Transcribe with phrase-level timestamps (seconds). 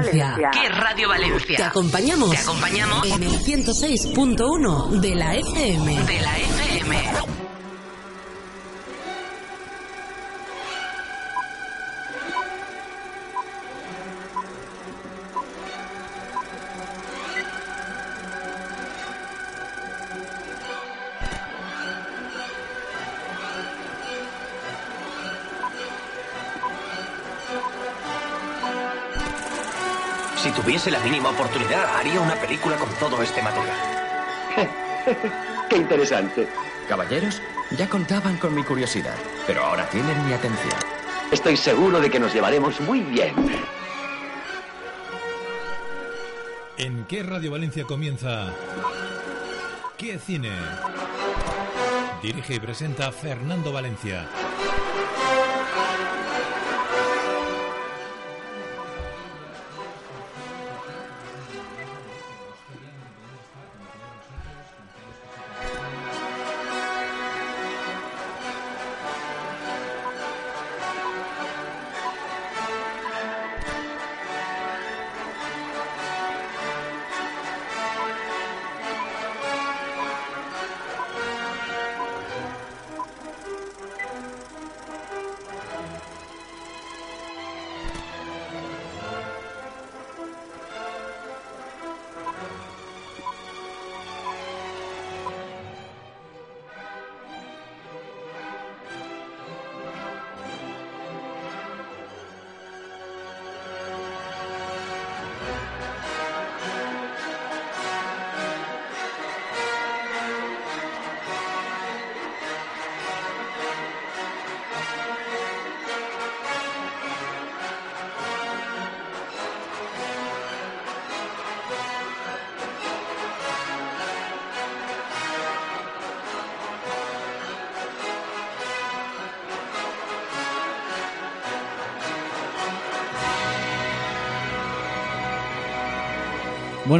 [0.00, 0.50] Valencia.
[0.52, 1.56] ¿Qué Radio Valencia?
[1.56, 2.30] Te acompañamos.
[2.30, 6.04] Te acompañamos en el 106.1 de la FM.
[6.04, 7.39] de la FM.
[30.80, 33.76] Tuviese la mínima oportunidad, haría una película con todo este material.
[35.68, 36.48] Qué interesante.
[36.88, 37.42] Caballeros,
[37.76, 39.14] ya contaban con mi curiosidad,
[39.46, 40.72] pero ahora tienen mi atención.
[41.30, 43.34] Estoy seguro de que nos llevaremos muy bien.
[46.78, 48.50] ¿En qué Radio Valencia comienza?
[49.98, 50.50] ¿Qué cine?
[52.22, 54.26] Dirige y presenta Fernando Valencia.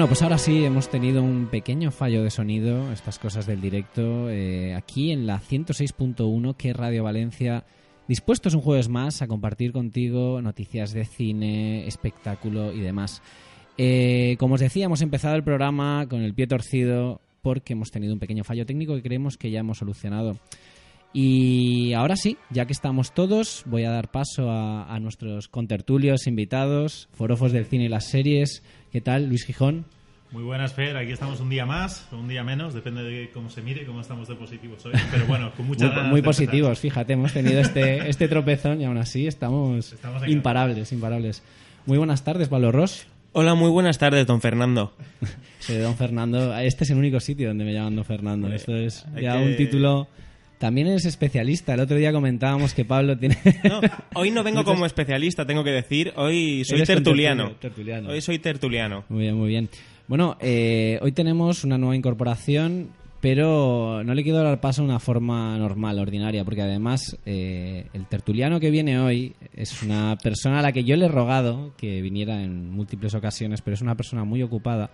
[0.01, 4.31] Bueno, pues ahora sí, hemos tenido un pequeño fallo de sonido, estas cosas del directo,
[4.31, 7.67] eh, aquí en la 106.1, que es Radio Valencia,
[8.09, 13.21] dispuestos un jueves más a compartir contigo noticias de cine, espectáculo y demás.
[13.77, 18.15] Eh, como os decía, hemos empezado el programa con el pie torcido porque hemos tenido
[18.15, 20.39] un pequeño fallo técnico que creemos que ya hemos solucionado.
[21.13, 26.27] Y ahora sí, ya que estamos todos, voy a dar paso a, a nuestros contertulios,
[26.29, 28.63] invitados, forofos del cine y las series.
[28.93, 29.87] ¿Qué tal, Luis Gijón?
[30.31, 30.97] Muy buenas, Fer.
[30.97, 34.29] Aquí estamos un día más, un día menos, depende de cómo se mire, cómo estamos
[34.29, 34.93] de positivos hoy.
[35.11, 36.83] Pero bueno, con muchas Muy, ganas muy positivos, empezar.
[36.83, 41.43] fíjate, hemos tenido este, este tropezón y aún así estamos, Estamos imparables, imparables.
[41.87, 43.09] Muy buenas tardes, Pablo Ross.
[43.33, 44.93] Hola, muy buenas tardes, don Fernando.
[45.59, 46.57] Soy don Fernando.
[46.57, 48.53] Este es el único sitio donde me llaman don Fernando.
[48.53, 50.07] Esto es ya que- un título.
[50.61, 51.73] También eres especialista.
[51.73, 53.39] El otro día comentábamos que Pablo tiene.
[53.65, 53.81] No,
[54.15, 56.13] hoy no vengo como especialista, tengo que decir.
[56.17, 57.53] Hoy soy tertuliano.
[58.11, 59.05] Hoy soy tertuliano.
[59.09, 59.71] Muy bien, muy bien.
[60.07, 62.91] Bueno, eh, hoy tenemos una nueva incorporación,
[63.23, 68.05] pero no le quiero dar paso de una forma normal, ordinaria, porque además eh, el
[68.05, 72.03] tertuliano que viene hoy es una persona a la que yo le he rogado que
[72.03, 74.91] viniera en múltiples ocasiones, pero es una persona muy ocupada.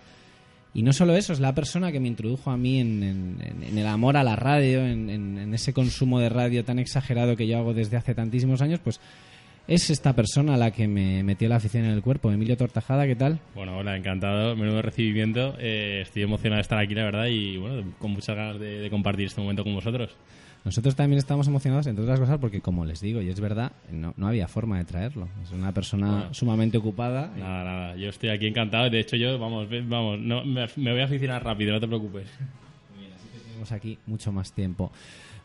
[0.77, 3.39] Y no solo eso, es la persona que me introdujo a mí en,
[3.75, 7.73] el amor a la radio, en, ese consumo de radio tan exagerado que yo hago
[7.73, 9.01] desde hace tantísimos años, pues
[9.67, 12.31] es esta persona la que me metió la afición en el cuerpo.
[12.31, 13.41] Emilio Tortajada, ¿qué tal?
[13.55, 15.55] Bueno, hola, encantado, menudo recibimiento.
[15.59, 19.29] Eh, estoy emocionado de estar aquí, la verdad, y bueno, con muchas ganas de compartir
[19.29, 20.15] este momento con vosotros.
[20.67, 24.13] Nosotros también estamos emocionados, entre otras cosas, porque como les digo, y es verdad, no,
[24.17, 25.29] no había forma de traerlo.
[25.45, 26.35] Es una persona Bueno.
[26.35, 27.33] sumamente ocupada.
[27.39, 28.91] Nada, nada, yo estoy aquí encantado.
[28.91, 32.27] De hecho, yo, vamos, vamos, no, me, me voy a aficionar rápido, no te preocupes.
[33.47, 34.91] Tenemos aquí mucho más tiempo.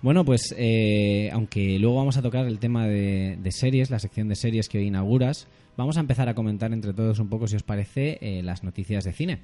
[0.02, 4.28] Bueno, pues eh, aunque luego vamos a tocar el tema de, de series, la sección
[4.28, 5.48] de series que hoy inauguras,
[5.78, 9.04] vamos a empezar a comentar entre todos un poco, si os parece, eh, las noticias
[9.04, 9.40] de cine.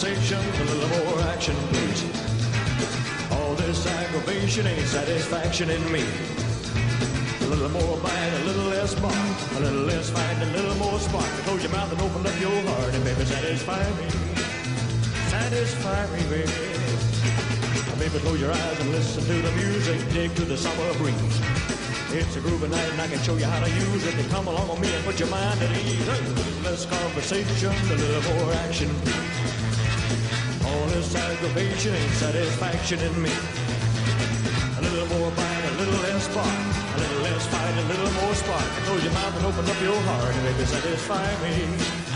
[0.00, 2.04] Conversation, a little more action, please.
[3.32, 6.02] All this aggravation ain't satisfaction in me.
[7.42, 9.14] A little more bite, a little less bark,
[9.56, 11.26] a little less fight, a little more spark.
[11.44, 14.08] Close your mouth and open up your heart, and baby, satisfy me.
[15.28, 16.52] Satisfy me, baby.
[17.98, 21.40] Baby, close your eyes and listen to the music, dig to the summer breeze.
[22.12, 24.30] It's a groovy night and I can show you how to use it.
[24.30, 26.06] Come along with me and put your mind at ease.
[26.08, 28.88] Little less conversation, a little more action,
[31.10, 31.20] please.
[31.20, 33.30] Aggravation ain't satisfaction in me.
[34.78, 36.46] A little more bite, a little less spark.
[36.46, 38.62] A little less fight, a little more spark.
[38.86, 42.09] Close your mouth and open up your heart and baby, satisfy me.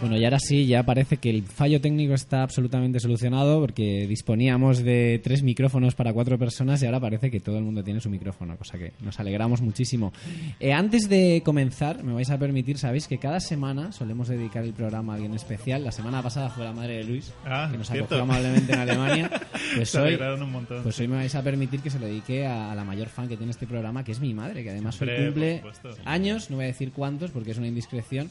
[0.00, 4.82] Bueno, y ahora sí, ya parece que el fallo técnico está absolutamente solucionado porque disponíamos
[4.82, 8.08] de tres micrófonos para cuatro personas y ahora parece que todo el mundo tiene su
[8.08, 10.12] micrófono, cosa que nos alegramos muchísimo.
[10.58, 14.72] Eh, antes de comenzar, me vais a permitir, sabéis que cada semana solemos dedicar el
[14.72, 15.84] programa a alguien especial.
[15.84, 19.30] La semana pasada fue la madre de Luis, Ah, que nos acogió amablemente en Alemania.
[19.76, 22.74] Pues hoy, un pues hoy me vais a permitir que se lo dedique a, a
[22.74, 25.60] la mayor fan que tiene este programa, que es mi madre, que además hoy Hombre,
[25.62, 25.62] cumple
[26.06, 28.30] años, no voy a decir cuántos porque es una indiscreción,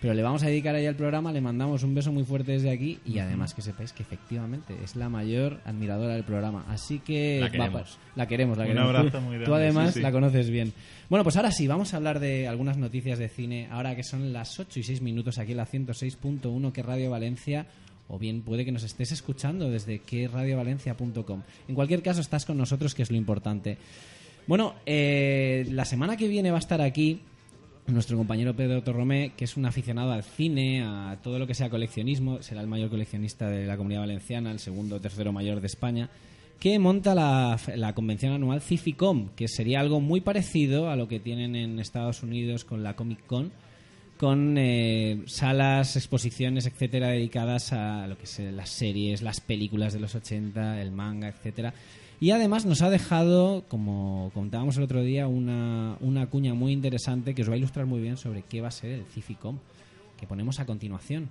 [0.00, 2.70] pero le vamos a dedicar ahí al programa, le mandamos un beso muy fuerte desde
[2.70, 6.64] aquí y además que sepáis que efectivamente es la mayor admiradora del programa.
[6.68, 7.98] Así que La queremos.
[8.16, 8.88] la queremos, la Un queremos.
[8.96, 10.00] abrazo Tú- muy Tú, grande, además sí, sí.
[10.00, 10.72] la conoces bien.
[11.10, 14.32] Bueno, pues ahora sí, vamos a hablar de algunas noticias de cine, ahora que son
[14.32, 17.66] las 8 y 6 minutos aquí en la 106.1 que Radio Valencia
[18.08, 21.42] o bien puede que nos estés escuchando desde que radiovalencia.com.
[21.68, 23.78] En cualquier caso, estás con nosotros, que es lo importante.
[24.46, 27.20] Bueno, eh, la semana que viene va a estar aquí
[27.92, 31.70] nuestro compañero Pedro Torromé, que es un aficionado al cine, a todo lo que sea
[31.70, 35.66] coleccionismo, será el mayor coleccionista de la comunidad valenciana, el segundo o tercero mayor de
[35.66, 36.10] España,
[36.58, 41.20] que monta la, la convención anual Cificom, que sería algo muy parecido a lo que
[41.20, 43.52] tienen en Estados Unidos con la Comic Con,
[44.20, 50.00] con eh, salas, exposiciones, etcétera, dedicadas a lo que son las series, las películas de
[50.00, 51.72] los 80, el manga, etcétera.
[52.22, 57.34] Y además nos ha dejado, como contábamos el otro día, una, una cuña muy interesante
[57.34, 59.58] que os va a ilustrar muy bien sobre qué va a ser el Cificom,
[60.18, 61.30] que ponemos a continuación.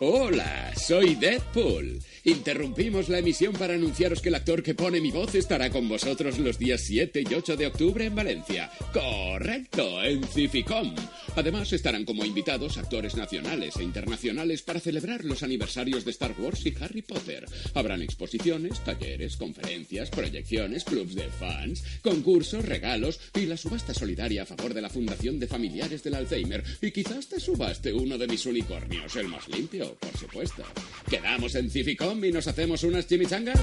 [0.00, 1.98] Hola, soy Deadpool.
[2.24, 6.38] Interrumpimos la emisión para anunciaros que el actor que pone mi voz estará con vosotros
[6.38, 8.70] los días 7 y 8 de octubre en Valencia.
[8.92, 10.94] Correcto, en Cificom.
[11.36, 16.66] Además estarán como invitados actores nacionales e internacionales para celebrar los aniversarios de Star Wars
[16.66, 17.46] y Harry Potter.
[17.74, 24.46] Habrán exposiciones, talleres, conferencias, proyecciones, clubs de fans, concursos, regalos y la subasta solidaria a
[24.46, 26.64] favor de la Fundación de Familiares del Alzheimer.
[26.80, 30.64] Y quizás te subaste uno de mis unicornios, el más limpio, por supuesto.
[31.08, 33.60] ¿Quedamos en Cificom y nos hacemos unas chimichangas?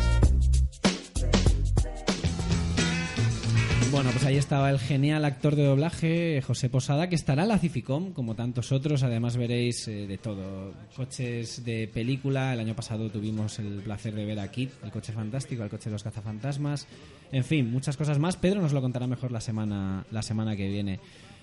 [3.91, 7.57] Bueno, pues ahí estaba el genial actor de doblaje José Posada, que estará en la
[7.57, 9.03] Cificom, como tantos otros.
[9.03, 10.73] Además veréis eh, de todo.
[10.95, 12.53] Coches de película.
[12.53, 15.85] El año pasado tuvimos el placer de ver a Kit, el coche fantástico, el coche
[15.85, 16.87] de los cazafantasmas.
[17.31, 18.37] En fin, muchas cosas más.
[18.37, 20.99] Pedro nos lo contará mejor la semana, la semana que viene.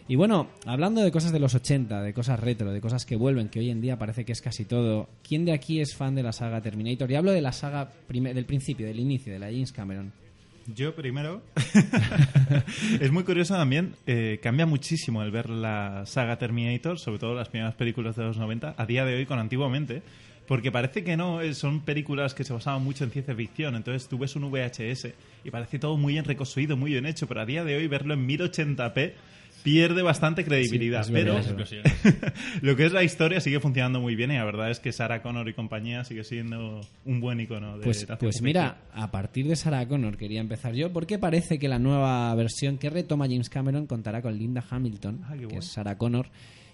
[0.09, 3.49] Y bueno, hablando de cosas de los 80, de cosas retro, de cosas que vuelven,
[3.49, 5.09] que hoy en día parece que es casi todo.
[5.26, 7.11] ¿Quién de aquí es fan de la saga Terminator?
[7.11, 10.12] Y hablo de la saga del principio, del inicio, de la James Cameron.
[10.75, 11.42] Yo primero.
[13.00, 17.49] es muy curioso también, eh, cambia muchísimo el ver la saga Terminator, sobre todo las
[17.49, 20.02] primeras películas de los 90, a día de hoy con antiguamente.
[20.47, 23.76] Porque parece que no, eh, son películas que se basaban mucho en ciencia ficción.
[23.76, 27.26] Entonces tú ves un VHS y parece todo muy bien reconstruido, muy bien hecho.
[27.26, 29.12] Pero a día de hoy verlo en 1080p
[29.62, 31.04] pierde bastante credibilidad.
[31.04, 31.40] Sí, pero
[32.62, 35.23] lo que es la historia sigue funcionando muy bien y la verdad es que Sarah
[35.23, 39.57] Connor y compañía sigue siendo un buen icono de Pues, pues mira, a partir de
[39.57, 43.87] Sarah Connor quería empezar yo, porque parece que la nueva versión que retoma James Cameron
[43.87, 46.26] contará con Linda Hamilton, Ah, que es Sarah Connor,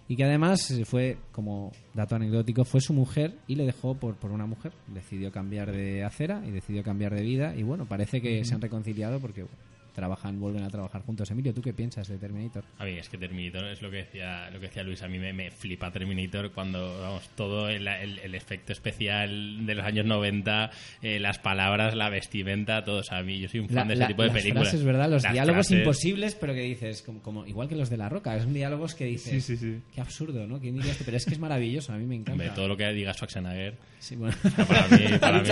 [0.09, 4.30] Y que además fue, como dato anecdótico, fue su mujer y le dejó por, por
[4.30, 4.73] una mujer.
[4.87, 7.54] Decidió cambiar de acera y decidió cambiar de vida.
[7.54, 9.59] Y bueno, parece que se han reconciliado porque bueno,
[9.99, 11.28] trabajan, vuelven a trabajar juntos.
[11.31, 12.64] Emilio, ¿tú qué piensas de Terminator?
[12.78, 15.02] A mí es que Terminator es lo que decía lo que decía Luis.
[15.02, 19.75] A mí me, me flipa Terminator cuando, vamos, todo el, el- el efecto especial de
[19.75, 20.71] los años 90,
[21.02, 23.00] eh, las palabras, la vestimenta, todo.
[23.00, 24.37] O sea, a mí yo soy un fan La- de ese la- tipo de las
[24.37, 24.69] películas.
[24.69, 25.11] frases, ¿verdad?
[25.11, 25.78] Los Las diálogos frases.
[25.78, 28.38] imposibles, pero que dices, como, como- igual que los de La Roca.
[28.38, 29.81] Son diálogos que dices, Sí, sí, sí.
[29.95, 30.61] qué absurdo, ¿no?
[30.61, 31.05] ¿Quién diría esto?
[31.05, 32.33] Pero es que es maravilloso, a mí me encanta.
[32.33, 33.75] Hombre, todo lo que diga Schwarzenegger.
[33.99, 34.37] Sí, bueno.
[34.69, 35.49] Para mí, ¿Ha para mí.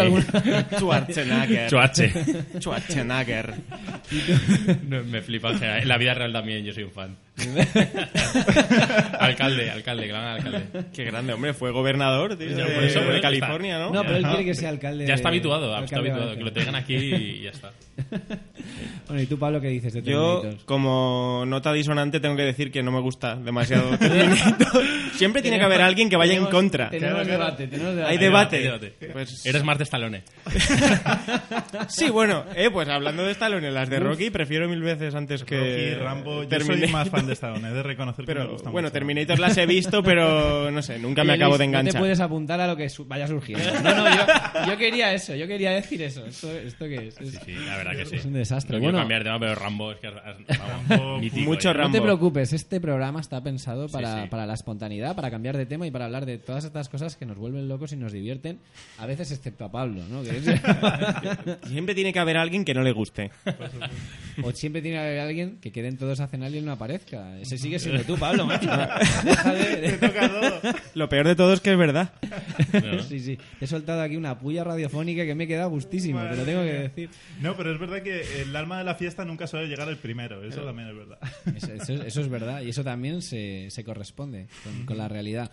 [0.78, 1.68] Schwarzenegger.
[1.68, 2.12] Schwarze.
[2.60, 3.54] Schwarzenegger.
[3.56, 4.35] No,
[4.88, 5.50] me flipa.
[5.52, 7.16] en la vida real también yo soy un fan.
[9.20, 10.62] alcalde, alcalde, gran alcalde.
[10.94, 11.52] Qué grande, hombre.
[11.54, 13.90] Fue gobernador tío, de, por eso, de California, ¿no?
[13.90, 15.06] No, pero él quiere que sea alcalde.
[15.06, 16.36] Ya está habituado, está alcalde de habituado.
[16.38, 17.72] Que lo traigan aquí y ya está.
[19.06, 22.82] Bueno, ¿y tú, Pablo, qué dices de Yo, como nota disonante, tengo que decir que
[22.82, 24.82] no me gusta demasiado Terminator.
[25.14, 26.90] Siempre tiene que haber alguien que vaya en contra.
[26.90, 28.12] Tenemos debate, tenemos debate.
[28.12, 28.56] Hay debate.
[28.56, 28.94] Hay debate.
[29.12, 30.24] Pues- Eres más de Stallone.
[31.88, 35.94] Sí, bueno, eh, pues hablando de Stallone, las de Rocky prefiero mil veces antes que
[35.94, 38.70] Rocky, Rambo, yo soy más fan de Stallone, he de reconocer que me Pero gusta
[38.70, 38.92] bueno, mucho.
[38.92, 42.00] Terminator las he visto, pero no sé, nunca me acabo Luis, de No te enganchar.
[42.00, 43.64] puedes apuntar a lo que su- vaya surgiendo.
[43.82, 44.22] No, no, yo,
[44.68, 46.24] yo quería eso, yo quería decir eso.
[46.26, 47.20] ¿Esto, esto qué es?
[47.20, 48.16] Es- Sí, la verdad que sí.
[48.16, 48.76] Es un desastre.
[48.76, 48.98] No quiero Bueno.
[49.00, 50.08] cambiar de tema, pero Rambo es que
[51.20, 51.74] mítico, Mucho ¿eh?
[51.74, 52.02] No te Rambo.
[52.02, 54.28] preocupes, este programa está pensado para, sí.
[54.28, 57.26] para la espontaneidad, para cambiar de tema y para hablar de todas estas cosas que
[57.26, 58.58] nos vuelven locos y nos divierten,
[58.98, 60.22] a veces excepto a Pablo, ¿no?
[61.66, 63.30] Siempre tiene que haber alguien que no le guste.
[64.42, 67.15] o siempre tiene que haber alguien que queden todos a cenar y él no aparezca.
[67.40, 68.68] Ese sigue siendo tú, Pablo, macho.
[70.94, 72.12] Lo peor de todo es que es verdad.
[72.72, 73.02] ¿no?
[73.06, 73.38] Sí, sí.
[73.60, 76.72] He soltado aquí una puya radiofónica que me he quedado gustísimo, te lo tengo que
[76.72, 77.10] decir.
[77.40, 80.42] No, pero es verdad que el alma de la fiesta nunca suele llegar el primero,
[80.44, 81.18] eso también es verdad.
[81.54, 85.50] Eso, eso- eso es verdad y eso también se, se corresponde con, con la realidad.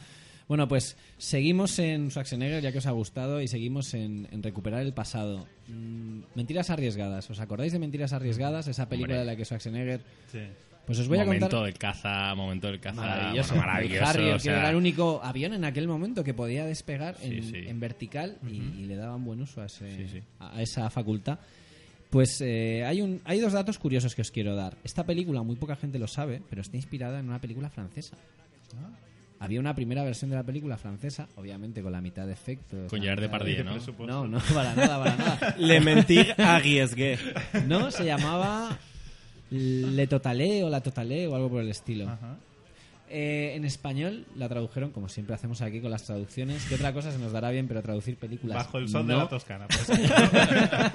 [0.48, 4.82] Bueno, pues seguimos en Schwarzenegger, ya que os ha gustado, y seguimos en, en recuperar
[4.82, 5.48] el pasado.
[5.70, 7.30] Mm, Mentiras arriesgadas.
[7.30, 8.68] ¿Os acordáis de Mentiras arriesgadas?
[8.68, 9.26] Esa película Hombre.
[9.26, 10.02] de la que Schwarzenegger...
[10.32, 10.40] Sí.
[10.86, 11.66] Pues os voy a momento contar...
[11.66, 13.02] del caza, momento del caza.
[13.02, 14.00] Maravilloso, bueno, maravilloso.
[14.04, 17.38] El Harrier, o que era el único avión en aquel momento que podía despegar Sí,
[17.38, 17.56] en, sí.
[17.68, 20.24] en vertical y, y le daban buen uso a, ese- Sí, sí.
[20.40, 21.40] a esa facultad.
[22.10, 24.76] Pues eh, hay, un, hay dos datos curiosos que os quiero dar.
[24.84, 28.18] Esta película, muy poca gente lo sabe, pero está inspirada en una película francesa.
[29.40, 32.90] Había una primera versión de la película francesa, obviamente con la mitad de efectos.
[32.90, 33.78] Con Gerard Depardieu, de- ¿no?
[34.06, 35.56] No, no, para nada, para nada.
[35.60, 37.18] Le mentir arriesgué.
[37.68, 38.78] No, se llamaba
[39.54, 42.10] Le Totalé o La Totalé o algo por el estilo.
[42.10, 42.38] Ajá.
[43.16, 47.12] Eh, en español la tradujeron, como siempre hacemos aquí con las traducciones, que otra cosa
[47.12, 48.56] se nos dará bien, pero traducir películas.
[48.58, 49.68] Bajo el sol de la Toscana.
[49.68, 50.00] pues.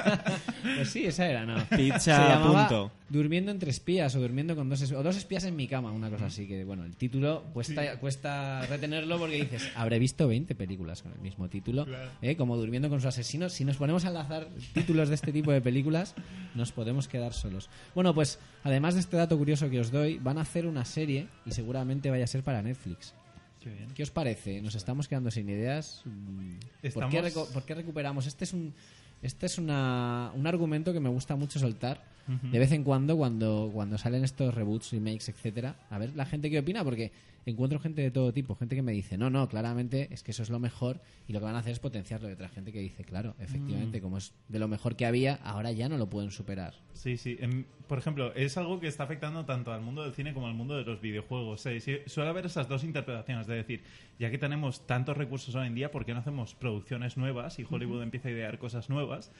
[0.76, 1.56] Pues sí, esa era, ¿no?
[1.76, 2.92] Pizza, Se llamaba punto.
[3.08, 6.10] Durmiendo entre espías o durmiendo con dos, es- o dos espías en mi cama, una
[6.10, 11.02] cosa así que, bueno, el título cuesta, cuesta retenerlo porque dices, habré visto 20 películas
[11.02, 12.10] con el mismo título, Claro.
[12.22, 12.37] ¿eh?
[12.37, 13.48] como Durmiendo con su asesino.
[13.48, 16.14] Si nos ponemos a enlazar títulos de este tipo de películas,
[16.54, 17.70] nos podemos quedar solos.
[17.94, 21.28] Bueno, pues además de este dato curioso que os doy, van a hacer una serie
[21.46, 23.14] y seguramente vaya a ser para Netflix.
[23.60, 23.90] Qué bien.
[23.94, 24.62] ¿Qué os parece?
[24.62, 26.02] ¿Nos estamos quedando sin ideas?
[26.04, 28.26] Mm, ¿Por, qué, por recuperamos?
[28.26, 28.72] Este es un
[29.20, 32.00] este es una, un argumento que me gusta mucho soltar
[32.42, 35.76] de vez en cuando cuando cuando salen estos reboots, remakes, etcétera.
[35.88, 37.10] A ver la gente qué opina porque
[37.50, 40.43] encuentro gente de todo tipo, gente que me dice, "No, no, claramente es que eso
[40.43, 42.28] es lo mejor" y lo que van a hacer es potenciarlo.
[42.28, 45.73] Y otra gente que dice, "Claro, efectivamente, como es de lo mejor que había, ahora
[45.73, 47.37] ya no lo pueden superar." Sí, sí.
[47.40, 50.55] Em, por ejemplo, es algo que está afectando tanto al mundo del cine como al
[50.55, 51.64] mundo de los videojuegos.
[51.67, 53.83] Eh, suele haber esas dos interpretaciones, de decir,
[54.19, 57.67] ya que tenemos tantos recursos hoy en día, ¿por qué no hacemos producciones nuevas y
[57.69, 59.31] Hollywood empieza a idear cosas nuevas?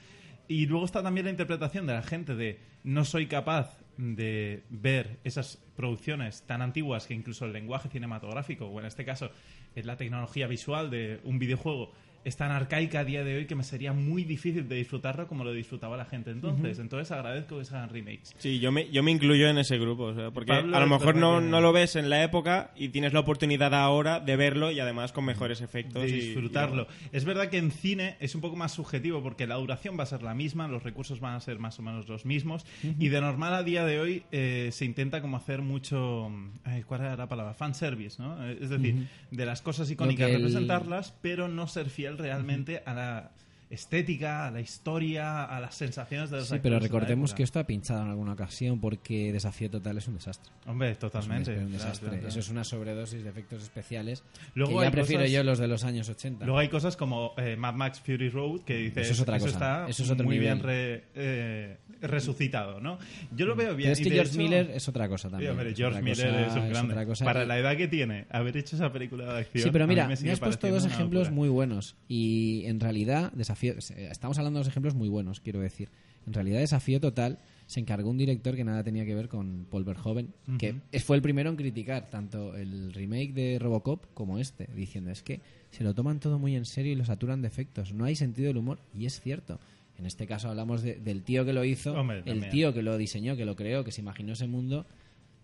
[0.47, 5.19] Y luego está también la interpretación de la gente de no soy capaz de ver
[5.25, 9.31] esas producciones tan antiguas que incluso el lenguaje cinematográfico, o en este caso
[9.75, 11.93] es la tecnología visual de un videojuego,
[12.25, 15.45] es tan arcaica a día de hoy que me sería muy difícil de disfrutarlo como
[15.45, 16.73] lo disfrutaba la gente entonces.
[16.75, 16.83] Ujú.
[16.83, 18.35] Entonces agradezco que se hagan remakes.
[18.39, 20.87] Sí, yo me, yo me incluyo en ese grupo, o sea, porque Pablo, a lo
[20.87, 24.71] mejor no, no lo ves en la época y tienes la oportunidad ahora de verlo
[24.71, 26.03] y además con mejores efectos.
[26.03, 26.87] de y- disfrutarlo.
[27.13, 30.07] Es verdad que en cine es un poco más subjetivo porque la duración va a
[30.07, 32.67] ser la misma, los recursos van a ser más o menos los mismos
[32.99, 36.31] y de normal a día de hoy eh, se intenta como hacer mucho,
[36.65, 37.55] ay, ¿cuál era la palabra?
[37.55, 38.45] Fanservice, ¿no?
[38.47, 39.05] Eh, Es decir, Ujú.
[39.31, 43.31] de las cosas icónicas el- representarlas, pero no ser fiel realmente a la
[43.71, 47.65] estética, a la historia, a las sensaciones de los Sí, pero recordemos que esto ha
[47.65, 50.51] pinchado en alguna ocasión porque Desafío Total es un desastre.
[50.67, 51.55] Hombre, totalmente.
[51.55, 52.09] Es un, desastre.
[52.11, 52.29] claro.
[52.29, 54.25] Eso es una sobredosis de efectos especiales.
[54.55, 56.45] Luego que ya prefiero cosas- yo los de los años 80.
[56.47, 59.51] Luego hay cosas como eh, Mad Max Fury Road que dices Eso es otra cosa.
[59.53, 60.55] está Eso es otro muy nivel.
[60.55, 62.99] bien re- eh, resucitado, ¿no?
[63.37, 63.91] Yo lo veo bien.
[63.91, 65.55] Pero es que George hecho- Miller es otra cosa también.
[65.77, 67.07] George Miller cosa- es un grande.
[67.07, 67.25] cosa.
[67.25, 69.65] Para la edad que tiene, haber hecho esa película de acción.
[69.65, 71.31] Sí, pero mira, me, sigue has puesto dos ejemplos locura.
[71.37, 71.97] muy buenos.
[72.09, 73.58] Y en realidad, desafío.
[73.63, 75.89] Estamos hablando de dos ejemplos muy buenos, quiero decir.
[76.27, 79.85] En realidad, Desafío Total se encargó un director que nada tenía que ver con Paul
[79.85, 80.75] Verhoeven, que
[81.05, 85.41] fue el primero en criticar tanto el remake de Robocop como este, diciendo es que
[85.71, 87.93] se lo toman todo muy en serio y lo saturan de efectos.
[87.93, 89.59] No hay sentido del humor, y es cierto.
[89.99, 92.97] En este caso hablamos de- del tío que lo hizo, Hombre, el tío que lo
[92.97, 94.87] diseñó, que lo creó, que se imaginó ese mundo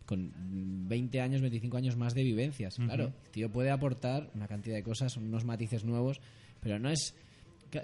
[0.06, 0.32] con
[0.88, 2.76] 20 años, 25 años más de vivencias.
[2.76, 6.20] Claro, el tío puede aportar una cantidad de cosas, unos matices nuevos,
[6.60, 7.14] pero no es...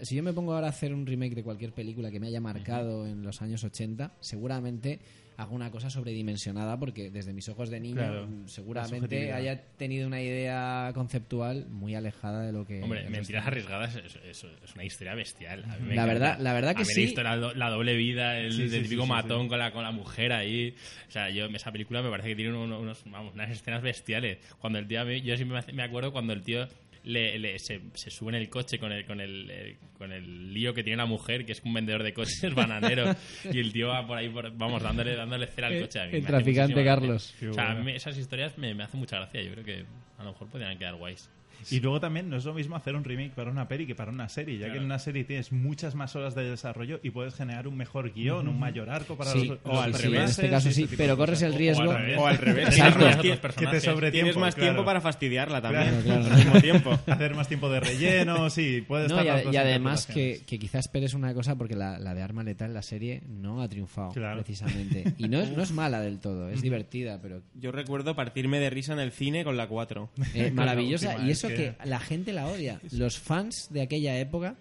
[0.02, 2.40] Si yo me pongo ahora a hacer un remake de cualquier película que me haya
[2.40, 5.00] marcado en los años 80, seguramente
[5.36, 10.20] hago una cosa sobredimensionada porque desde mis ojos de niño Claro, seguramente haya tenido una
[10.20, 12.82] idea conceptual muy alejada de lo que...
[12.82, 15.64] Hombre, Mentiras Arriesgadas es, es- es una historia bestial.
[15.64, 17.00] A mí La verdad- la verdad que Haber sí.
[17.06, 19.48] visto la, do- la doble vida, el, Sí, sí, sí, típico sí, matón sí.
[19.48, 20.74] Con, la, con la mujer ahí.
[21.08, 24.38] O sea, yo esa película me parece que tiene uno- unos, vamos, unas escenas bestiales.
[24.58, 26.68] Cuando el tío, a mí- yo siempre me acuerdo cuando el tío
[27.04, 30.52] le, le- se, se sube en el coche con el, con el, el- con el
[30.54, 33.14] lío que tiene la mujer, que es un vendedor de coches bananero,
[33.52, 36.00] y el tío va por ahí, por- vamos, dándole, dándole cera al El- coche.
[36.00, 36.84] A mí el traficante.
[36.84, 37.34] Carlos.
[37.38, 37.84] Qué O sea, a bueno.
[37.84, 39.42] mí esas historias me, me hacen mucha gracia.
[39.42, 39.84] Yo creo que
[40.18, 41.28] a lo mejor podrían quedar guays.
[41.70, 44.10] Y luego también no es lo mismo hacer un remake para una peli que para
[44.10, 47.34] una serie, ya que en una serie tienes muchas más horas de desarrollo y puedes
[47.34, 50.24] generar un mejor guion, un mayor arco para Sí, los, o los al revés, en
[50.26, 52.18] este caso sí, pero corres el riesgo- O al revés.
[52.18, 53.20] O al revés.
[53.20, 54.70] Que- te sobre Tienes más claro.
[54.72, 56.00] tiempo para fastidiarla también.
[56.02, 56.24] Claro, claro.
[56.34, 56.98] Al mismo tiempo.
[57.06, 61.14] Hacer más tiempo de relleno, sí, puedes No, estar y, además que, que quizás esperes
[61.14, 64.42] una cosa porque la, la de Arma Letal, la serie, no ha triunfado Claro.
[64.42, 65.14] precisamente.
[65.18, 68.70] Y no es, no es mala del todo, es divertida, pero Yo recuerdo partirme de
[68.70, 70.10] risa en el cine con la 4.
[70.34, 71.18] eh, maravillosa.
[71.24, 71.86] y es eso que- que...
[71.88, 72.80] la gente la odia.
[72.92, 74.56] Los fans de aquella época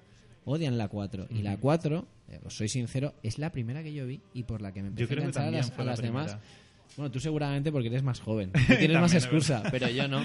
[0.46, 1.28] odian la 4.
[1.30, 4.62] Y la 4, eh, os soy sincero, es la primera que yo vi y por
[4.62, 5.52] la que me empecé Yo creo a enganchar a
[5.86, 6.38] las, a demás.
[6.98, 8.52] Bueno, tú seguramente porque eres más joven.
[8.68, 10.22] Tú tienes más excusa, pero yo no.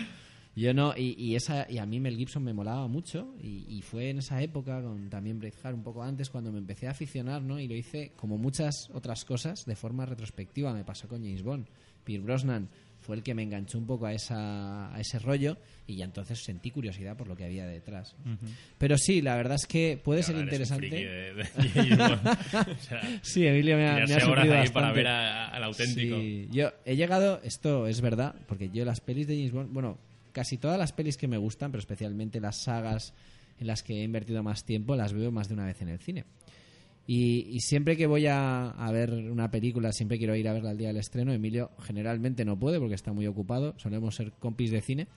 [0.56, 3.82] Yo no, y, y esa, y a mí Mel Gibson me molaba mucho, y, y
[3.82, 7.42] fue en esa época, con también Braveheart un poco antes, cuando me empecé a aficionar,
[7.42, 7.58] ¿no?
[7.58, 10.72] Y lo hice, como muchas otras cosas, de forma retrospectiva.
[10.72, 11.66] Me pasó con James Bond.
[12.04, 12.68] Pierre Brosnan
[13.04, 16.42] fue el que me enganchó un poco a, esa, a ese rollo, y ya entonces
[16.42, 18.14] sentí curiosidad por lo que había detrás.
[18.78, 20.88] Pero sí, la verdad es que puede ser interesante.
[20.88, 21.42] de-.
[22.74, 26.18] O sea, Sí, Emilio me ha, me ha horas ahí para ver a- al auténtico.
[26.18, 29.98] Sí, yo he llegado, esto es verdad, porque yo las pelis de James Bond, bueno,
[30.32, 33.12] casi todas las pelis que me gustan, pero especialmente las sagas
[33.60, 35.98] en las que he invertido más tiempo, las veo más de una vez en el
[36.00, 36.24] cine.
[37.06, 40.70] Y, y siempre que voy a, a ver una película, siempre quiero ir a verla
[40.70, 41.32] al día del estreno.
[41.32, 45.08] Emilio generalmente no puede porque está muy ocupado, solemos ser compis de cine.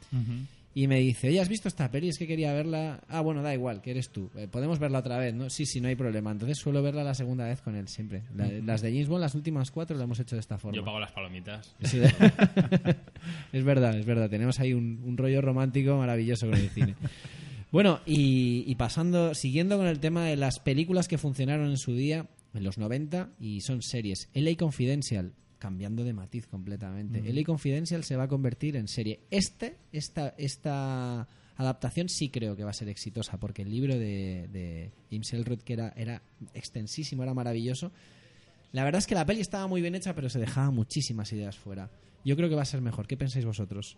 [0.74, 2.10] Y me dice, oye, ¿has visto esta peli?
[2.10, 3.02] Es que quería verla.
[3.08, 4.30] Ah, bueno, da igual, que eres tú.
[4.36, 5.50] Eh, podemos verla otra vez, ¿no?
[5.50, 6.30] Sí, sí, no hay problema.
[6.32, 8.26] Entonces suelo verla la segunda vez con él siempre.
[8.36, 8.48] La-.
[8.48, 10.76] Las de James Bond, las últimas cuatro, lo hemos hecho de esta forma.
[10.76, 11.74] Yo pago las palomitas.
[11.82, 12.00] Sí.
[13.54, 14.30] es verdad, es verdad.
[14.30, 16.94] Tenemos ahí un, un rollo romántico maravilloso con el cine.
[17.72, 21.94] Bueno, y, y pasando, siguiendo con el tema de las películas que funcionaron en su
[21.94, 24.30] día, en los 90, y son series.
[24.34, 27.20] LA Confidential, cambiando de matiz completamente.
[27.20, 27.30] Ujú.
[27.34, 29.20] LA Confidential se va a convertir en serie.
[29.32, 31.28] Este, esta, esta
[31.58, 35.60] adaptación sí creo que va a ser exitosa, porque el libro de, de James Elrod,
[35.60, 36.22] que era, era
[36.54, 37.92] extensísimo, era maravilloso,
[38.72, 41.58] la verdad es que la peli estaba muy bien hecha, pero se dejaba muchísimas ideas
[41.58, 41.90] fuera.
[42.24, 43.08] Yo creo que va a ser mejor.
[43.08, 43.98] ¿Qué pensáis vosotros?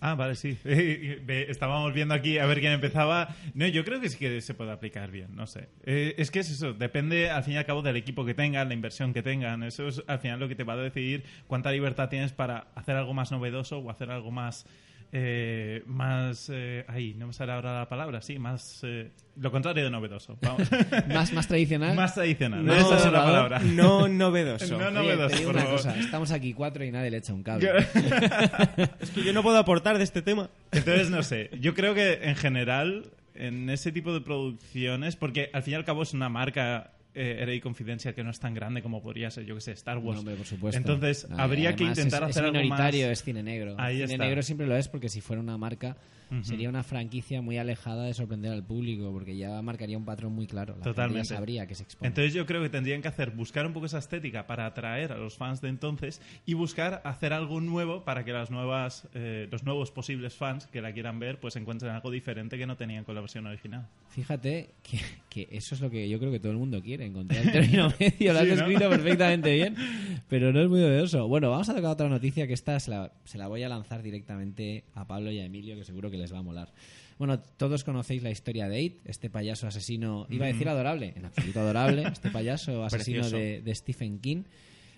[0.00, 0.56] Ah, vale, sí.
[0.64, 3.36] Estábamos viendo aquí a ver quién empezaba.
[3.54, 5.68] No, yo creo que sí que se puede aplicar bien, no sé.
[5.84, 8.68] Eh, es que es eso, depende al fin y al cabo del equipo que tengan,
[8.68, 9.62] la inversión que tengan.
[9.62, 12.96] Eso es al final lo que te va a decidir cuánta libertad tienes para hacer
[12.96, 14.66] algo más novedoso o hacer algo más...
[15.12, 16.50] eh, más...
[16.52, 18.80] eh, ahí, no me sale ahora la palabra, sí, más...
[18.84, 20.38] eh, lo contrario de novedoso.
[20.42, 20.68] Vamos.
[21.08, 21.96] ¿Más, más tradicional?
[21.96, 23.58] Más tradicional, No esa es la palabra.
[23.60, 24.78] no novedoso.
[24.78, 25.76] No Oye, novedoso, te digo por una favor.
[25.78, 25.98] cosa.
[25.98, 27.70] Estamos aquí cuatro y nadie le echa un cable.
[29.00, 30.50] Es que yo no puedo aportar de este tema.
[30.72, 31.50] Entonces, no sé.
[31.60, 35.84] Yo creo que en general, en ese tipo de producciones, porque al fin y al
[35.84, 39.44] cabo es una marca eh, Heredity Confidencial que no es tan grande como podría ser,
[39.44, 40.16] yo que sé, Star Wars.
[40.16, 40.78] No, hombre, por supuesto.
[40.78, 43.18] Entonces, habría que intentar es, hacer es algo minoritario, más...
[43.18, 43.74] es cine negro.
[43.78, 44.24] Ahí cine está.
[44.24, 45.96] negro siempre lo es porque si fuera una marca
[46.42, 50.46] Sería una franquicia muy alejada de sorprender al público porque ya marcaría un patrón muy
[50.46, 50.74] claro.
[50.74, 51.28] La gente Totalmente.
[51.28, 52.08] ya sabría que se expone.
[52.08, 55.18] Entonces yo creo que tendrían que hacer buscar un poco esa estética para atraer a
[55.18, 59.64] los fans de entonces y buscar hacer algo nuevo para que las nuevas eh, los
[59.64, 63.14] nuevos posibles fans que la quieran ver pues encuentren algo diferente que no tenían con
[63.14, 63.88] la versión original.
[64.10, 67.44] Fíjate que, que eso es lo que yo creo que todo el mundo quiere, encontrar
[67.44, 68.32] el término medio.
[68.32, 68.56] Lo has Sí, ¿no?
[68.56, 69.74] descrito perfectamente bien,
[70.28, 71.26] pero no es muy odioso.
[71.28, 74.02] Bueno, vamos a tocar otra noticia que esta se la, se la voy a lanzar
[74.02, 76.72] directamente a Pablo y a Emilio, que seguro que les va a molar.
[77.18, 81.26] Bueno, todos conocéis la historia de Aid, este payaso asesino, iba a decir adorable, en
[81.26, 84.44] absoluto adorable, este payaso asesino de, de Stephen King.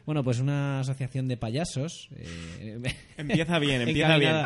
[0.05, 2.09] Bueno, pues una asociación de payasos.
[2.17, 2.81] eh,
[3.17, 4.37] Empieza bien, empieza bien.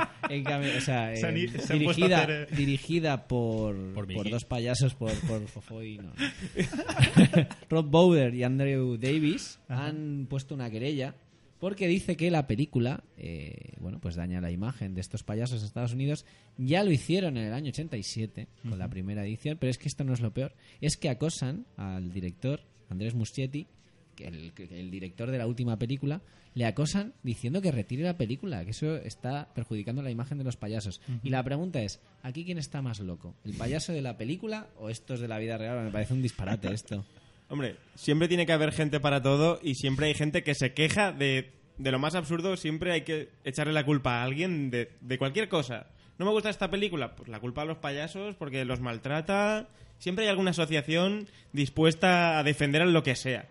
[0.77, 4.13] o sea, Se han eh, se han puesto a dirigida, hacer, eh, dirigida por, Por
[4.13, 6.13] por, dos payasos, por, por Fofoy, no.
[7.71, 11.15] Rob Bowder y Andrew Davis han puesto una querella
[11.59, 15.67] porque dice que la película, eh, bueno, pues daña la imagen de estos payasos en
[15.67, 16.25] Estados Unidos.
[16.59, 18.93] Ya lo hicieron en el año 87 con la Ujú.
[18.93, 20.55] primera edición, pero es que esto no es lo peor.
[20.81, 23.67] Es que acosan al director Andrés Muschietti,
[24.15, 26.23] que el, el director de la última película,
[26.55, 30.57] le acosan diciendo que retire la película, que eso está perjudicando la imagen de los
[30.57, 31.03] payasos.
[31.23, 33.35] Y la pregunta es, ¿aquí quién está más loco?
[33.45, 35.85] ¿El payaso de la película o estos de la vida real?
[35.85, 37.05] Me parece un disparate esto.
[37.49, 41.13] Hombre, siempre tiene que haber gente para todo y siempre hay gente que se queja
[41.13, 42.57] de, de lo más absurdo.
[42.57, 45.87] Siempre hay que echarle la culpa a alguien de, de cualquier cosa.
[46.19, 47.15] ¿No me gusta esta película?
[47.15, 49.69] Pues la culpa a los payasos porque los maltrata.
[49.99, 53.49] Siempre hay alguna asociación dispuesta a defender a lo que sea.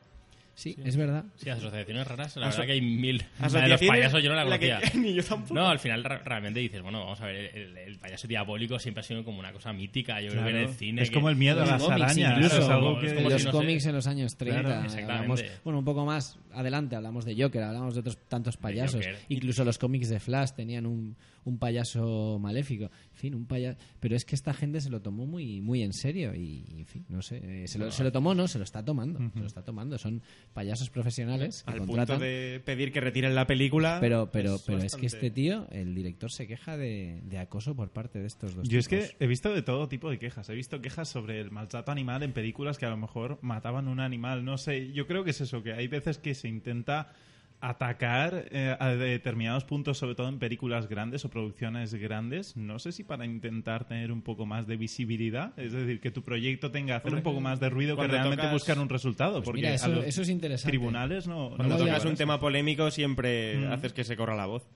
[0.56, 1.26] Sí, es verdad.
[1.36, 3.24] Sí, asociaciones raras, la Aso- verdad que hay mil.
[3.40, 4.92] La de los payasos yo no la la que- conocía.
[5.02, 5.54] ni yo tampoco.
[5.54, 9.04] No, al final realmente dices, bueno, vamos a ver, el, el payaso diabólico siempre ha
[9.04, 10.22] sido como una cosa mítica.
[10.22, 10.70] Yo creo que en Claro.
[10.70, 11.02] el cine.
[11.02, 13.14] Es que- como el miedo a las cómics, arañas, incluso, es algo como- que- es
[13.14, 14.62] como los si, no sé, cómics en los años 30.
[14.62, 15.14] Claro, exactamente.
[15.14, 19.06] hablamos- bueno, un poco más adelante hablamos de Joker, hablamos de otros tantos payasos.
[19.30, 22.86] Incluso los cómics de Flash tenían un, un payaso maléfico.
[22.86, 23.78] En fin, un payaso.
[24.00, 27.06] Pero es que esta gente se lo tomó muy, muy en serio y, en fin,
[27.10, 27.42] no sé.
[27.44, 27.92] eh, se, lo, No.
[27.92, 29.20] se lo tomó, no, se lo está tomando.
[29.34, 29.98] Se lo está tomando.
[29.98, 30.22] Son
[30.54, 32.18] payasos profesionales que Al contratan.
[32.18, 33.98] punto de pedir que retiren la película.
[34.00, 37.76] Pero, pero, es pero es que este tío, el director, se queja de, de acoso
[37.76, 40.50] por parte de estos dos Yo es que he visto de todo tipo de quejas.
[40.50, 44.00] He visto quejas sobre el maltrato animal en películas que a lo mejor mataban un
[44.00, 44.46] animal.
[44.46, 47.12] No sé, yo creo que es eso, que hay veces que se intenta
[47.62, 52.56] atacar eh, a determinados puntos, sobre todo en películas grandes o producciones grandes.
[52.56, 56.22] No sé si para intentar tener un poco más de visibilidad, es decir, que tu
[56.24, 59.34] proyecto tenga hacer un poco más de ruido que realmente tocas- buscar un resultado.
[59.36, 60.70] Pues porque mira, a eso- los eso es interesante.
[60.72, 61.52] Tribunales no.
[61.56, 64.68] Cuando tocas un tema polémico siempre haces que se corra la voz.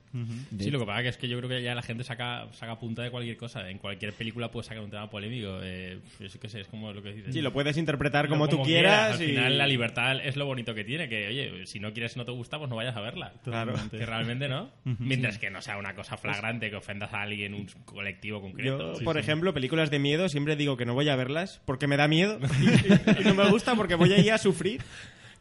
[0.58, 2.78] Sí, lo que pasa que es que yo creo que ya la gente saca, saca
[2.78, 3.70] punta de cualquier cosa.
[3.70, 5.60] En cualquier película puedes sacar un tema polémico.
[5.62, 7.32] Eh, es que sé, es como lo que dices.
[7.34, 9.16] Sí, lo puedes interpretar como, Como tú quieras.
[9.16, 11.08] Al y- final, la libertad es lo bonito que tiene.
[11.08, 13.32] Que, oye, si no quieres, no te gusta, pues no vayas a verla.
[13.44, 13.74] Claro.
[13.90, 14.70] Que realmente no.
[14.84, 18.98] Mientras que no sea una cosa flagrante, que ofendas a alguien, un colectivo concreto.
[18.98, 21.96] Yo, por ejemplo, películas de miedo, siempre digo que no voy a verlas porque me
[21.96, 24.82] da miedo y, y no me gusta porque voy ahí a sufrir.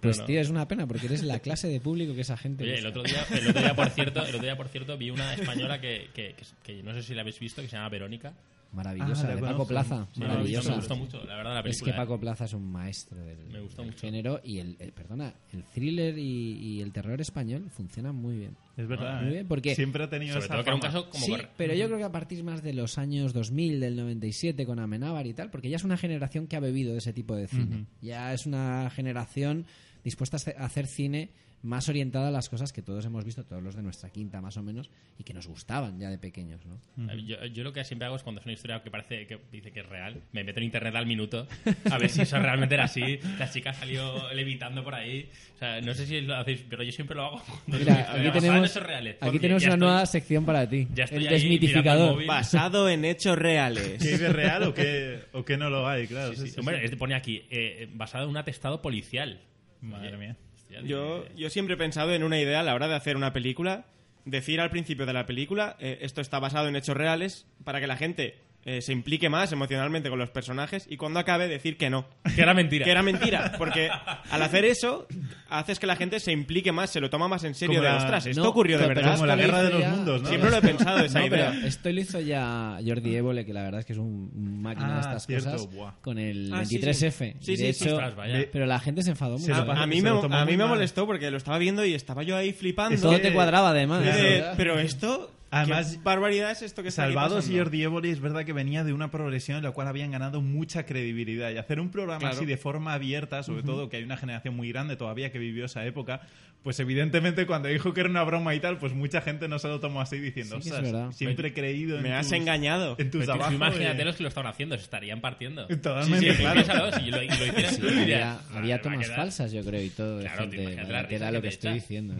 [0.01, 0.27] Pues No, no.
[0.27, 2.63] tío, es una pena porque eres la clase de público que esa gente.
[2.63, 5.09] Oye, el otro día, el otro día por cierto, el otro día, por cierto, vi
[5.09, 6.45] una española que, que, que-
[6.77, 8.33] que no sé si la habéis visto, que se llama Verónica.
[8.71, 9.67] Maravillosa, Ah, de Paco conozco.
[9.67, 10.07] Plaza.
[10.13, 10.75] Sí, me maravillosa.
[10.75, 13.81] gustó mucho, la verdad, la Es que Paco Plaza es un maestro del, Me gustó
[13.81, 14.01] del mucho.
[14.01, 18.55] género y el, el- perdona, el thriller y, y el terror español funcionan muy bien.
[18.77, 19.21] Es verdad.
[19.21, 19.33] Muy ¿eh?
[19.33, 21.49] bien, porque Siempre ha tenido Sobre esa todo que era un caso como sí, corre-
[21.57, 25.25] pero yo creo que a partir más de los años 2000, del 97 con Amenábar
[25.25, 27.85] y tal, porque ya es una generación que ha bebido de ese tipo de cine.
[28.01, 29.65] Ya es una generación
[30.03, 33.75] dispuesta a hacer cine más orientada a las cosas que todos hemos visto, todos los
[33.75, 36.79] de nuestra quinta más o menos, y que nos gustaban ya de pequeños, ¿no?
[37.11, 39.39] Eh, Yo, yo lo que siempre hago es cuando es una historia que parece que
[39.51, 41.47] dice que es real, me meto en internet al minuto
[41.91, 43.19] a ver si eso realmente era así.
[43.37, 45.29] La chica salió levitando por ahí.
[45.55, 47.41] O sea, no sé si lo hacéis, pero yo siempre lo hago.
[47.67, 49.17] es Mira, aquí en tenemos, hechos reales.
[49.19, 50.87] aquí tenemos una estoy- nueva sección para ti.
[50.93, 52.25] ya estoy el ahí mirando el desmitificador.
[52.25, 53.97] Basado en hechos reales.
[54.01, 56.07] ¿Qué de real o qué, o qué no lo hay?
[56.07, 56.29] Claro.
[56.31, 56.53] Sí, sí, sí.
[56.53, 56.85] sí, Hombre, sí.
[56.85, 59.41] este pone aquí, eh, basado en un atestado policial.
[59.81, 60.35] Madre Oye, mía.
[60.69, 63.33] Hostia, Yo, yo siempre he pensado en una idea a la hora de hacer una
[63.33, 63.85] película,
[64.25, 67.87] decir al principio de la película, eh, esto está basado en hechos reales, para que
[67.87, 68.37] la gente
[68.77, 72.05] eh, se implique más emocionalmente con los personajes y cuando acabe decir que no.
[72.35, 72.85] Que era mentira.
[72.85, 73.89] Que era mentira, porque
[74.31, 75.07] al hacer eso
[75.49, 77.89] haces que la gente se implique más, se lo toma más en serio Como de,
[77.89, 79.13] la- ostras, esto No, ocurrió de verdad.
[79.15, 80.29] Como la guerra de los ya- mundos, ¿no?
[80.29, 81.51] Siempre lo he pensado esa No, idea.
[81.55, 84.87] pero esto lo hizo ya Jordi Évole, que la verdad es que es un máquina
[84.89, 85.93] de Ah, estas cierto, cosas, buah.
[86.01, 87.11] con el Ah, sí, 23F.
[87.11, 87.37] sí.
[87.41, 88.13] Sí, Y de sí, hecho, ostras,
[88.51, 89.65] pero la gente se enfadó mucho.
[89.65, 92.37] pasa- A mí, me, a mí me molestó porque lo estaba viendo y estaba yo
[92.37, 93.01] ahí flipando.
[93.01, 94.03] Todo te cuadraba además.
[94.03, 97.57] De, pero esto Además, ¿Qué barbaridad es esto que Salvados y?
[97.57, 100.85] Jordi Évole es verdad que venía de una progresión en la cual habían ganado mucha
[100.85, 101.49] credibilidad.
[101.51, 102.35] Y hacer un programa Claro.
[102.35, 103.67] así de forma abierta, sobre Ujú.
[103.71, 106.21] todo que hay una generación muy grande todavía que vivió esa época,
[106.61, 109.69] pues evidentemente cuando dijo que era una broma y tal, pues mucha gente no se
[109.69, 111.11] lo tomó así diciendo, Sí que es "Ostras, verdad.
[111.13, 112.95] siempre he creído en Me has tus- engañado.
[112.99, 113.53] En tus trabajos.
[113.53, 115.65] imagínate de- los que lo estaban haciendo, se estarían partiendo.
[115.81, 116.19] Totalmente.
[116.29, 116.53] Sí, sí, Claro.
[116.63, 119.15] piénsalo, si lo, lo hicieran Sí, había, dirías, había "Va a tomas quedar".
[119.17, 120.19] falsas, yo creo, y todo.
[120.19, 120.89] Claro, te gente, imaginas
[121.21, 122.13] la lo te que estoy diciendo.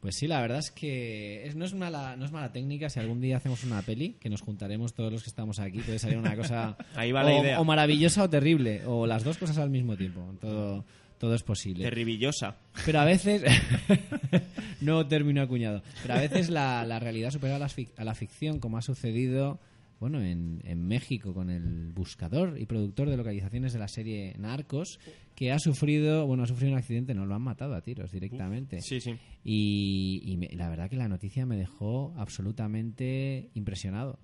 [0.00, 2.88] Pues sí, la verdad es que es- no, es mala, no es mala técnica.
[2.88, 5.98] Si algún día hacemos una peli, que nos juntaremos todos los que estamos aquí, puede
[5.98, 7.60] salir una cosa Ahí va la o, idea.
[7.60, 10.24] o maravillosa o terrible, o las dos cosas al mismo tiempo.
[10.40, 10.84] Todo,
[11.18, 11.82] todo es posible.
[11.84, 12.54] Terribillosa.
[12.86, 13.42] Pero a veces.
[14.80, 15.82] no término acuñado.
[16.02, 18.82] Pero a veces la, la realidad supera a la, fic- a la ficción, como ha
[18.82, 19.58] sucedido.
[20.00, 25.00] Bueno, en, en México con el buscador y productor de localizaciones de la serie Narcos,
[25.34, 28.80] que ha sufrido, bueno, ha sufrido un accidente, no lo han matado a tiros directamente.
[28.80, 29.16] Sí, sí.
[29.42, 34.20] Y, y me- la verdad que la noticia me dejó absolutamente impresionado.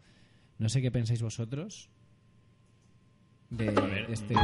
[0.59, 1.91] No sé qué pensáis vosotros.
[3.51, 3.67] De
[4.09, 4.35] este,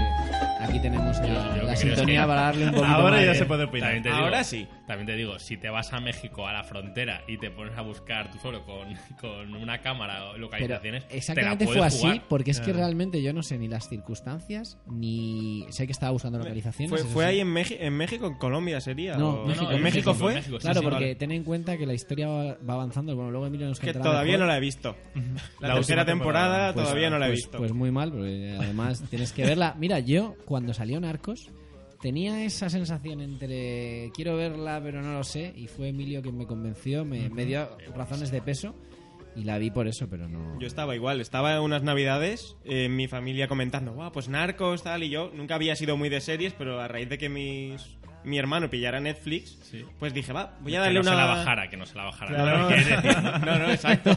[0.60, 3.64] aquí tenemos la sintonía que- para darle un poquito Ahora más ya de- se puede
[3.64, 4.02] opinar.
[4.02, 4.66] Digo, Ahora sí.
[4.90, 7.82] También te digo, si te vas a México a la frontera y te pones a
[7.82, 8.88] buscar tú solo con,
[9.20, 12.72] con una cámara o Pero localizaciones, te la exactamente puedes fue así, porque es que
[12.72, 16.90] realmente yo no sé ni las circunstancias, ni sé que estaba buscando localizaciones.
[16.90, 17.30] ¿Fue, eso fue sí.
[17.30, 19.16] ahí en, en México, en Colombia sería?
[19.16, 20.34] No, ¿O- México, ¿En México fue?
[20.34, 21.14] México, sí, Claro, sí, porque vale.
[21.14, 23.14] ten en cuenta que la historia va, va avanzando.
[23.14, 24.46] Bueno, luego Emilio nos Es que contará todavía mejor.
[24.46, 24.96] no la he visto.
[25.60, 27.58] La, La tercera última temporada, temporada, Pues- todavía no la he pues- visto.
[27.58, 29.76] Pues muy mal, porque además tienes que verla.
[29.78, 31.48] Mira, yo cuando salió Narcos
[32.00, 36.46] tenía esa sensación entre quiero verla pero no lo sé y fue Emilio quien me
[36.46, 38.74] convenció, me, me dio razones de peso
[39.36, 40.58] y la vi por eso, pero no...
[40.58, 45.02] Yo estaba igual, estaba en unas navidades, eh, mi familia comentando, guau, pues narcos, tal,
[45.02, 48.38] y yo nunca había sido muy de series, pero a raíz de que mis, mi
[48.38, 49.84] hermano pillara Netflix, Sí.
[49.98, 51.10] pues dije, va, voy a que darle no una...
[51.10, 52.34] se la bajara, que no se la bajara.
[52.34, 52.58] Claro.
[52.70, 53.38] ¿no?
[53.46, 54.16] No, no, exacto.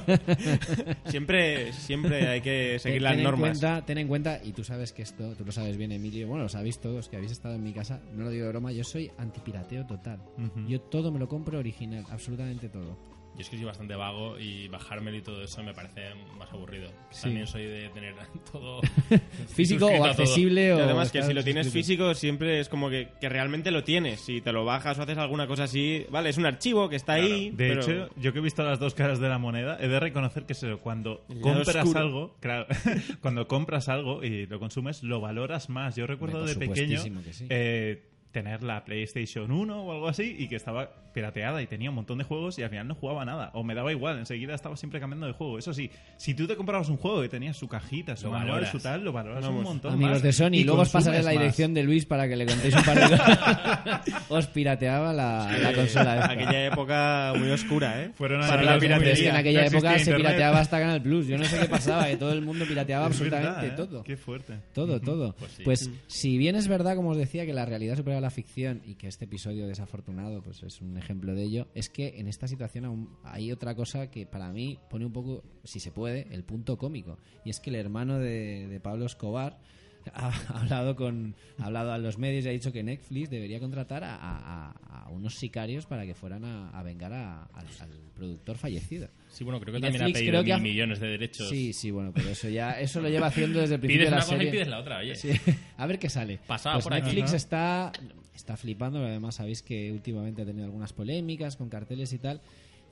[1.05, 3.49] siempre, siempre hay que seguir Ten- las ten en normas.
[3.59, 6.43] cuenta, ten en cuenta, y tú sabes que esto, tú lo sabes bien, Emilio, bueno,
[6.43, 8.83] lo sabéis todos, que habéis estado en mi casa, no lo digo de broma, yo
[8.83, 10.19] soy antipirateo total.
[10.67, 12.97] Yo todo me lo compro original, absolutamente todo.
[13.35, 16.01] Yo es que soy bastante vago y bajármelo y todo eso me parece
[16.37, 16.91] más aburrido.
[17.09, 17.23] Sí.
[17.23, 18.13] También soy de tener
[18.51, 18.81] todo
[19.47, 20.23] Físico o suscrito a todo.
[20.23, 20.83] accesible Y o...
[20.83, 21.85] además que si lo tienes suscrito.
[21.87, 24.21] físico siempre es como que, que realmente lo tienes.
[24.21, 27.13] Si te lo bajas o haces alguna cosa así, vale, es un archivo que está
[27.13, 27.49] ahí.
[27.49, 29.99] De pero- hecho, yo que he visto las dos caras de la moneda, he de
[29.99, 31.99] reconocer que eso, cuando compras oscuro.
[31.99, 32.67] algo, claro,
[33.21, 35.95] cuando compras algo y lo consumes, lo valoras más.
[35.95, 36.99] Yo recuerdo Hombre, de pequeño
[37.31, 37.47] sí.
[37.49, 41.95] eh, tener la PlayStation 1 o algo así y que estaba pirateada y tenía un
[41.95, 43.51] montón de juegos y al final no jugaba nada.
[43.53, 45.57] O me daba igual, enseguida estaba siempre cambiando de juego.
[45.59, 48.69] Eso sí, si tú te comprabas un juego que tenía su cajita, su valoras.
[48.71, 50.21] su tal, lo valoras Vamos, un montón Amigos más.
[50.23, 51.33] de Sony, y luego os pasaré la más.
[51.33, 54.01] dirección de Luis para que le contéis un par de cosas.
[54.29, 56.31] os pirateaba la, la consola esta.
[56.31, 58.11] Aquella época muy oscura, ¿eh?
[58.15, 59.13] Fueron Para la piratería.
[59.13, 60.17] Es que en aquella No época se internet.
[60.17, 61.27] pirateaba hasta Canal Plus.
[61.27, 63.75] Yo no sé qué pasaba, que todo el mundo pirateaba Es absolutamente verdad, ¿eh?
[63.87, 64.03] todo.
[64.03, 64.53] Qué fuerte.
[64.73, 65.35] Todo, todo.
[65.37, 65.99] Pues Pues, sí.
[66.07, 69.07] si bien es verdad, como os decía, que la realidad supera la ficción y que
[69.07, 73.09] este episodio desafortunado pues es un ejemplo de ello, es que en esta situación aún
[73.23, 77.17] hay otra cosa que para mí pone un poco, si se puede, el punto cómico.
[77.45, 79.59] Y es que el hermano de, de Pablo Escobar
[80.13, 84.03] ha hablado con ha hablado a los medios y ha dicho que Netflix debería contratar
[84.03, 87.47] a, a- a- a unos sicarios para que fueran a, a vengar al,
[87.79, 89.07] al productor fallecido.
[89.29, 91.07] Sí, bueno, creo que Y también ha Netflix pedido creo que mil ha- millones de
[91.07, 91.47] derechos.
[91.49, 94.17] Sí, sí, bueno, pero eso ya eso lo lleva haciendo desde el principio Pides de
[94.17, 95.15] la una cosa y pides la otra, oye.
[95.15, 95.29] Sí.
[95.77, 96.39] A ver qué sale.
[96.45, 97.05] Pasaba Pues por aquí.
[97.05, 97.35] Netflix Ajá.
[97.37, 97.91] está,
[98.35, 102.41] está flipando, además sabéis que últimamente ha tenido algunas polémicas con carteles y tal.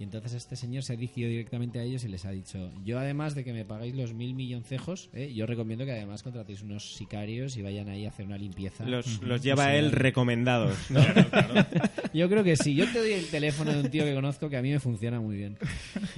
[0.02, 2.98] Y entonces este señor se ha dirigido directamente a ellos y les ha dicho, yo
[2.98, 5.32] además de que me pagáis los mil milloncejos, ¿eh?
[5.32, 8.84] yo recomiendo que además contratéis unos sicarios y vayan ahí a hacer una limpieza.
[8.84, 9.92] Los, los lleva Sí, él ¿no?
[9.92, 10.76] recomendados.
[12.16, 12.74] Yo creo que sí.
[12.74, 15.20] Yo te doy el teléfono de un tío que conozco que a mí me funciona
[15.22, 15.58] muy bien.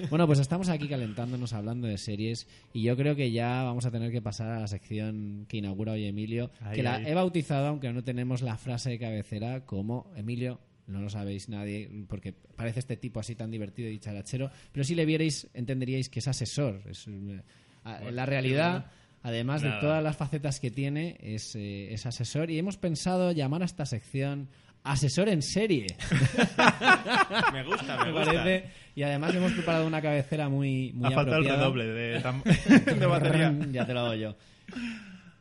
[0.10, 3.92] Bueno, pues estamos aquí calentándonos hablando de series y yo creo que ya vamos a
[3.92, 7.08] tener que pasar a la sección que inaugura hoy Emilio, Ahí, que la ahí.
[7.08, 10.60] he bautizado, aunque no tenemos la frase de cabecera, como Emilio.
[10.88, 14.96] No lo sabéis nadie, porque parece este tipo así tan divertido y charachero, pero si
[14.96, 16.82] le vierais entenderíais que es asesor.
[16.90, 17.42] Es, eh,
[17.84, 18.92] Bueno, la realidad,
[19.22, 23.62] además de todas las facetas que tiene, es, eh, es asesor y hemos pensado llamar
[23.62, 24.50] a esta sección
[24.84, 25.88] Asesor en serie.
[27.54, 28.64] me gusta, me gusta.
[28.96, 31.60] Y además hemos preparado una cabecera muy, muy Ha faltado el apropiada.
[31.60, 33.56] redoble de, de batería.
[33.72, 34.36] ya te lo hago yo.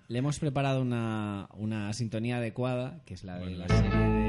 [0.06, 4.21] Le hemos preparado una, una sintonía adecuada, que es la de la serie abogado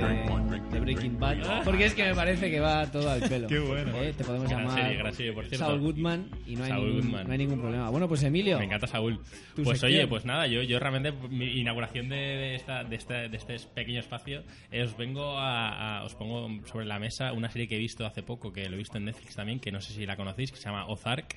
[0.00, 3.46] de, de Breaking Bad, porque es que me parece que va todo al pelo.
[3.48, 3.92] Qué bueno.
[4.02, 5.66] Eh, Te podemos Gran llamar serie, gran serie, por cierto.
[5.66, 7.26] Saul Goodman y no hay, Saul ningún, Goodman.
[7.26, 7.90] no hay ningún problema.
[7.90, 8.58] Bueno, pues Emilio.
[8.58, 9.20] Me encanta Saúl.
[9.54, 9.92] Pues sección.
[9.92, 13.56] oye, pues nada, yo, yo realmente mi inauguración de, de esta, de, esta- de este
[13.74, 17.76] pequeño espacio eh, os vengo a, a- os pongo sobre la mesa una serie que
[17.76, 20.06] he visto hace poco, que lo he visto en Netflix también, que no sé si
[20.06, 21.36] la conocéis, que se llama Ozark.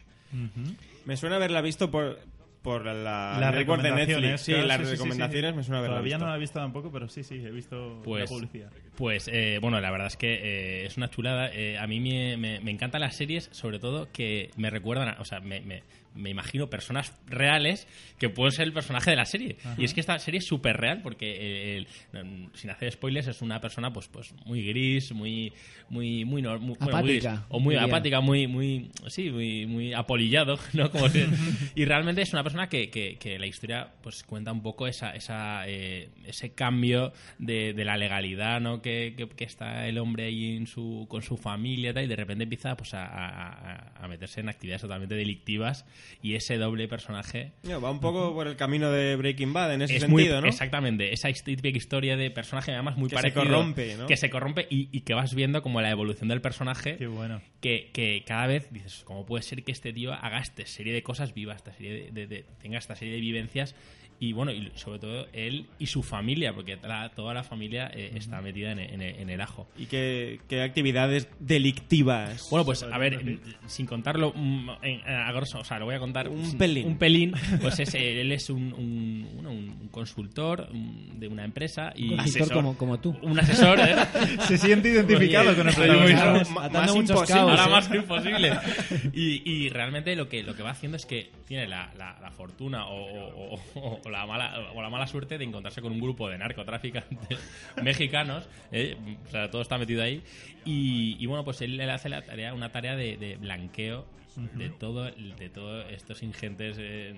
[1.06, 2.20] Me suena haberla visto por,
[2.66, 4.08] por la Las recomendaciones.
[4.22, 4.42] Netflix.
[4.42, 5.58] Sí, claro, las sí, sí, sí, recomendaciones sí.
[5.58, 6.26] me suena haberla Todavía visto.
[6.26, 8.72] no la he visto tampoco, pero sí, sí, he visto Pues, la publicidad.
[8.98, 11.50] pues eh, bueno, la verdad es que eh, es una chulada.
[11.54, 15.18] Eh, a mí me, me, me encantan las series, sobre todo que me recuerdan, a-
[15.22, 15.84] o sea, me, me,
[16.16, 19.58] me imagino personas reales que pueden ser el personaje de la serie.
[19.60, 19.76] Ajá.
[19.78, 21.78] Y es que esta serie es súper real porque, eh,
[22.14, 25.52] el- mm, sin hacer spoilers, es una persona pues pues muy gris, muy
[25.90, 27.88] muy muy, nor- muy- bueno, muy gris, Apática, o muy diría.
[27.88, 30.90] apática, muy muy sí, muy muy apolillado, ¿no?
[30.90, 31.26] Como si-
[31.76, 35.12] y realmente es una persona que, que, que la historia pues cuenta un poco esa
[35.16, 38.82] esa eh, ese cambio de, de la legalidad, ¿no?
[38.82, 42.16] Que, que, está el hombre ahí en su con su familia y tal, y de
[42.16, 45.86] repente empieza pues a- a meterse en actividades totalmente delictivas
[46.22, 49.96] y ese doble personaje va un poco por el camino de Breaking Bad en ese
[49.96, 50.48] es sentido, muy, ¿no?
[50.48, 53.44] Exactamente, esa típica historia de personaje además muy Que se parecido.
[53.44, 54.08] corrompe, ¿no?
[54.08, 56.98] Que se corrompe y, y que vas viendo como la evolución del personaje.
[56.98, 57.42] Qué bueno.
[57.62, 61.04] Que, que cada vez dices, ¿cómo puede ser que este tío haga esta serie de
[61.04, 63.76] cosas vivas, esta serie de, de- de- tenga esta serie de vivencias?
[64.18, 68.12] Y bueno, y sobre todo él y su familia, porque la- toda la familia eh,
[68.16, 69.68] está metida en, en- en el ajo.
[69.78, 72.48] ¿Y qué, qué actividades delictivas?
[72.50, 75.96] Bueno, pues a ver, mm, sin contarlo mm, en- a grosso, o sea, lo voy
[75.96, 76.88] a contar Un sin- pelín.
[76.88, 81.44] Un pelín, pues es, eh, él es un, un, bueno, un consultor mm, de una
[81.44, 82.54] empresa y Un asesor.
[82.54, 83.18] como- como tú.
[83.22, 83.96] Un asesor, ¿eh?
[84.48, 86.70] Se siente identificado con el protagonista.
[86.72, 87.70] más imposible, cabos, ahora ¿eh?
[87.70, 88.52] más que imposible.
[89.14, 92.32] Y, y realmente lo que, lo que va haciendo es que tiene la, la- la
[92.32, 96.00] fortuna o, o- o- o la mala, o la mala suerte de encontrarse con un
[96.00, 97.40] grupo de narcotraficantes
[97.84, 98.48] mexicanos.
[98.72, 98.96] ¿eh?
[99.28, 100.24] O sea, todo está metido ahí.
[100.64, 104.06] Y, y bueno, pues él le hace la tarea, una tarea de, de blanqueo
[104.38, 107.14] de todo de todos estos ingentes eh,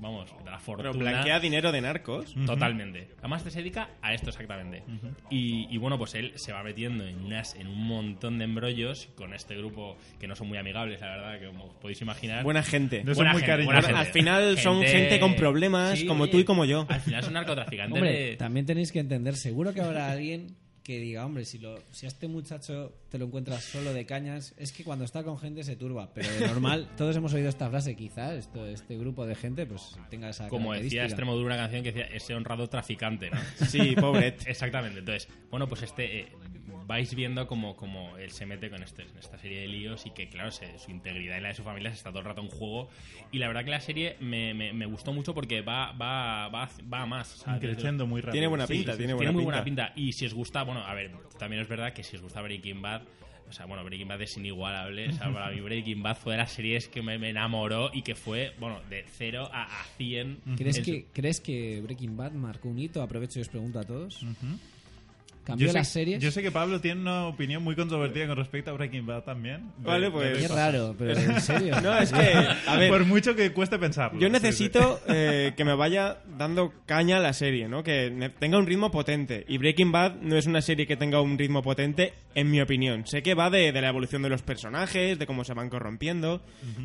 [0.00, 2.34] vamos de la fortuna Pero blanquea dinero de narcos.
[2.46, 3.08] Totalmente.
[3.18, 4.82] Además se dedica a esto exactamente.
[5.30, 9.08] y, y bueno, pues él se va metiendo en unas en un montón de embrollos
[9.16, 12.42] con este grupo que no son muy amigables, la verdad, que como os podéis imaginar.
[12.44, 13.02] Buena gente.
[13.04, 13.90] No son muy cariñosos.
[13.90, 16.86] Al final son gente con problemas, como tú y como yo.
[16.88, 17.94] Al final son narcotraficantes.
[17.96, 21.78] Hombre, de- también tenéis que entender, seguro que habrá alguien que diga, hombre, si, lo,
[21.92, 25.38] si a este muchacho te lo encuentras solo de cañas, es que cuando está con
[25.38, 26.12] gente se turba.
[26.12, 29.96] Pero de normal, todos hemos oído esta frase, quizás esto, este grupo de gente pues
[30.10, 31.04] tenga esa como decía.
[31.04, 33.38] Extremoduro una canción que decía ese honrado traficante, ¿no?
[33.66, 34.42] Sí, pobret.
[34.46, 35.00] Exactamente.
[35.00, 36.32] Entonces, bueno, pues este eh,
[36.86, 40.10] vais viendo como, como él se mete con este, en esta serie de líos y
[40.10, 42.40] que, claro, se- su integridad y la de su familia se está todo el rato
[42.42, 42.88] en juego.
[43.30, 46.68] Y la verdad que la serie me, me- me gustó mucho porque va, va, va,
[46.92, 47.44] va a más.
[47.60, 48.32] Creciendo muy rápido.
[48.32, 49.16] Tiene buena pinta, sí, tiene sí.
[49.16, 49.50] buena muy pinta.
[49.52, 49.92] buena pinta.
[49.96, 52.80] Y si os gusta, bueno, a ver, también es verdad que si os gusta Breaking
[52.82, 53.02] Bad,
[53.48, 55.08] o sea, bueno, Breaking Bad es inigualable.
[55.10, 58.00] O sea, para mí Breaking Bad fue de las series que me, me enamoró y
[58.00, 60.40] que fue, bueno, de 0 a, a 100.
[60.56, 63.02] ¿Crees que, ¿Crees que Breaking Bad marcó un hito?
[63.02, 64.22] Aprovecho y os pregunto a todos.
[64.22, 64.58] Ujú.
[65.44, 66.22] ¿Cambió Yo sé- las series?
[66.22, 69.72] Yo sé que Pablo tiene una opinión muy controvertida con respecto a Breaking Bad también.
[69.78, 71.80] Vale, pues- Qué raro, pero en serio.
[71.80, 72.32] No, es que,
[72.66, 74.20] a ver, Por mucho que cueste pensarlo.
[74.20, 74.40] Yo Sí, sí.
[74.42, 77.82] necesito eh, que me vaya dando caña a la serie, ¿no?
[77.82, 79.44] Que tenga un ritmo potente.
[79.48, 83.06] Y Breaking Bad no es una serie que tenga un ritmo potente, en mi opinión.
[83.06, 86.40] Sé que va de, de la evolución de los personajes, de cómo se van corrompiendo,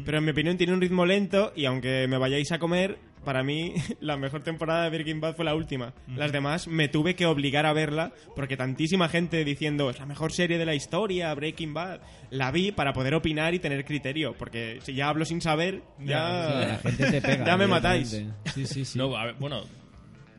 [0.05, 3.43] pero en mi opinión tiene un ritmo lento y aunque me vayáis a comer, para
[3.43, 5.93] mí la mejor temporada de Breaking Bad fue la última.
[6.15, 10.31] Las demás me tuve que obligar a verla porque tantísima gente diciendo es la mejor
[10.31, 14.79] serie de la historia, Breaking Bad, la vi para poder opinar y tener criterio, porque
[14.81, 17.45] si ya hablo sin saber, ya, Sí, la gente te pega.
[17.45, 18.09] ya me matáis.
[18.53, 18.97] Sí, sí, sí.
[18.97, 19.63] No, a ver, bueno.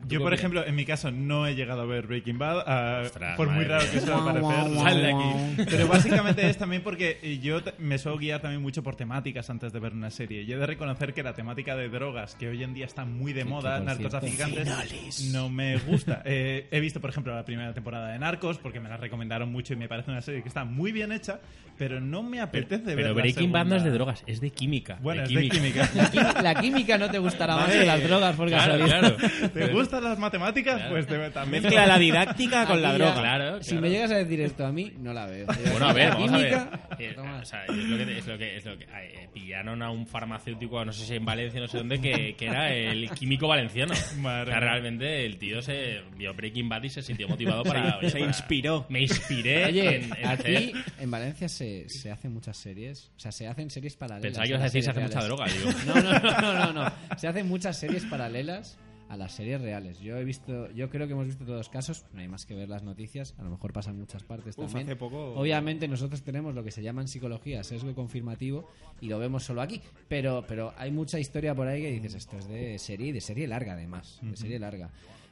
[0.07, 3.35] Yo, por ejemplo, en mi caso no he llegado a ver Breaking Bad, ah, Ostras,
[3.37, 4.73] por muy raro que suele parecer.
[4.77, 5.69] Sal de aquí.
[5.69, 9.79] Pero básicamente es también porque yo me suelo guiar también mucho por temáticas antes de
[9.79, 10.43] ver una serie.
[10.43, 13.33] Y he de reconocer que la temática de drogas, que hoy en día está muy
[13.33, 16.23] de moda, narcotraficantes, no me gusta.
[16.31, 19.73] Eh, he visto, por ejemplo, la primera temporada de Narcos, porque me la recomendaron mucho
[19.73, 21.39] y me parece una serie que está muy bien hecha,
[21.77, 24.97] pero no me apetece ver Pero Breaking Bad no es de drogas, es de química.
[25.01, 25.89] Bueno, de es de química.
[25.95, 29.15] La, quí- la química no te gustará más que las drogas, por Claro, casualidad.
[29.17, 29.49] claro.
[29.53, 30.81] ¿Te gustan las matemáticas?
[30.89, 31.63] Pues te- también.
[31.63, 33.19] Mezcla la didáctica con la droga.
[33.19, 33.81] Claro, Si claro.
[33.81, 35.47] me llegas a decir esto a mí, no la veo.
[35.71, 36.49] Bueno, a ver, vamos a ver.
[36.49, 39.81] química, Eh, o sea, es lo que, es lo que, es lo que eh, pillaron
[39.81, 43.09] a un farmacéutico, no sé si en Valencia, no sé dónde, que, que era el
[43.11, 43.93] químico valenciano.
[44.17, 47.97] Madre O sea, realmente el tío se vio Breaking Bad y se sintió motivado para.
[47.97, 48.85] oye, Se para- inspiró.
[48.89, 49.65] Me inspiré.
[49.65, 53.11] Oye, en, en aquí hacer- en Valencia se, se hacen muchas series.
[53.17, 54.21] O sea, se hacen series paralelas.
[54.23, 55.71] Pensaba que ibas a decir se hace mucha droga, digo.
[55.85, 56.91] No, no, no, no, no, no.
[57.17, 58.77] Se hacen muchas series paralelas
[59.09, 59.99] a las series reales.
[59.99, 62.53] Yo he visto, yo creo que hemos visto todos los casos, no hay más que
[62.55, 64.85] ver las noticias, a lo mejor pasan muchas partes Uf, también.
[64.87, 68.69] hace poco- Obviamente nosotros tenemos lo que se llama en psicología sesgo confirmativo
[69.01, 72.37] y lo vemos solo aquí, pero pero hay mucha historia por ahí que dices esto
[72.37, 74.89] es de serie de serie larga además, de serie larga.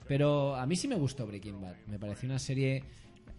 [0.07, 2.81] Pero a mí sí me gustó Breaking Bad, me pareció una serie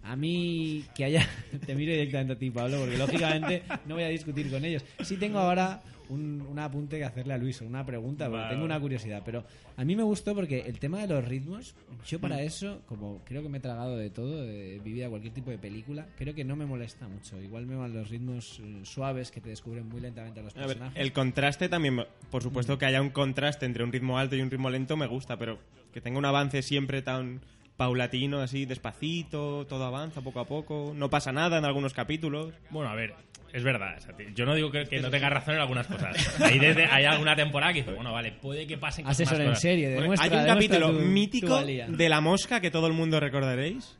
[0.05, 1.27] a mí que haya
[1.67, 4.85] te miro directamente a ti Pablo porque lógicamente no voy a discutir con ellos.
[5.03, 8.55] Sí tengo ahora un, un apunte que hacerle a Luis, una pregunta, porque Vale.
[8.55, 9.45] tengo una curiosidad, pero
[9.77, 11.75] a mí me gustó porque el tema de los ritmos,
[12.07, 12.41] yo para Mm.
[12.41, 15.59] eso, como creo que me he tragado de todo, de vivir a cualquier tipo de
[15.59, 17.41] película, creo que no me molesta mucho.
[17.41, 20.61] Igual me van los ritmos eh, suaves que te descubren muy lentamente a los A
[20.61, 21.01] ver, personajes.
[21.01, 24.51] el contraste también, por supuesto que haya un contraste entre un ritmo alto y un
[24.51, 25.59] ritmo lento me gusta, pero
[25.93, 27.41] que tenga un avance siempre tan
[27.77, 32.53] paulatino, así despacito, todo avanza poco a poco, no pasa nada en algunos capítulos.
[32.71, 33.15] Bueno, a ver,
[33.53, 33.97] es verdad.
[33.99, 36.41] o sea, te- yo no digo que, que no tenga razón en algunas cosas.
[36.41, 39.57] Hay, desde- hay alguna temporada que dice, bueno, vale, puede que pasen cosas Asesor en
[39.57, 43.21] serie, Bueno, Hay un capítulo tu- tu mítico de la mosca que todo el mundo
[43.21, 43.97] recordaréis.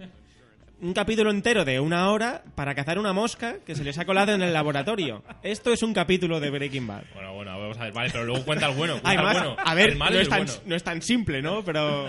[0.81, 4.33] Un capítulo entero de una hora para cazar una mosca que se les ha colado
[4.33, 5.25] en el laboratorio.
[5.43, 7.03] Esto es un capítulo de Breaking Bad.
[7.15, 8.93] Bueno, bueno, vamos a ver, vale, pero luego cuenta el bueno.
[9.01, 9.57] Cuenta el Además, bueno.
[9.65, 10.61] a ver, el malo no es, tan, bueno.
[10.67, 11.65] no es tan simple, ¿no?
[11.65, 12.09] Pero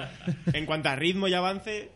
[0.54, 1.90] en cuanto a ritmo y avance,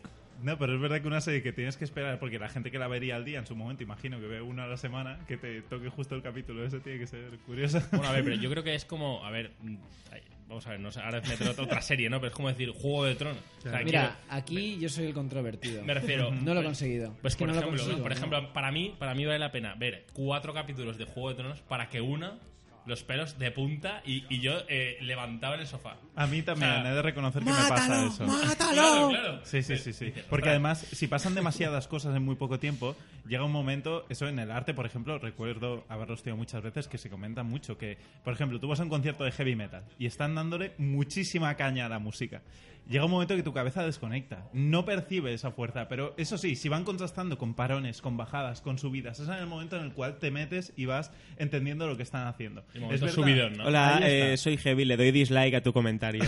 [0.44, 2.78] No, pero es verdad que una serie que tienes que esperar, porque la gente que
[2.78, 5.36] la vería al día en su momento, imagino que ve una a la semana, que
[5.38, 7.80] te toque justo el capítulo ese tiene que ser curioso.
[7.92, 9.76] Bueno, a ver, pero yo creo que es como, a ver, mm,
[10.12, 12.18] ay, vamos a ver, no sé, ahora meter otra, otra serie, ¿no?
[12.20, 13.38] Pero es como decir Juego de Tronos.
[13.58, 15.82] O sea, Mira, quiero- aquí yo soy el controvertido.
[15.82, 16.30] me refiero.
[16.30, 17.16] No lo he conseguido.
[17.22, 18.02] Pues es que por no ejemplo, lo consigo.
[18.02, 18.16] por ¿no?
[18.18, 21.60] ejemplo, para mí, para mí vale la pena ver cuatro capítulos de Juego de Tronos
[21.62, 22.38] para que una
[22.86, 25.96] los pelos de punta y, y yo eh, levantaba en el sofá.
[26.14, 28.26] A mí también, O sea, he de reconocer que me pasa eso.
[28.74, 29.40] Claro, claro.
[29.44, 30.12] Sí, sí, sí, sí.
[30.30, 34.38] Porque además, si pasan demasiadas cosas en muy poco tiempo, llega un momento, eso en
[34.38, 38.32] el arte, por ejemplo, recuerdo haberlo estudiado muchas veces, que se comenta mucho, que, por
[38.34, 41.88] ejemplo, tú vas a un concierto de heavy metal y están dándole muchísima caña a
[41.88, 42.42] la música.
[42.88, 46.68] Llega un momento que tu cabeza desconecta, no percibe esa fuerza, pero eso sí, si
[46.68, 50.18] van contrastando con parones, con bajadas, con subidas, es en el momento en el cual
[50.18, 52.62] te metes y vas entendiendo lo que están haciendo.
[52.90, 53.64] Es subidón, ¿no?
[53.64, 56.24] Hola, eh, soy Heavy, le doy dislike a tu comentario.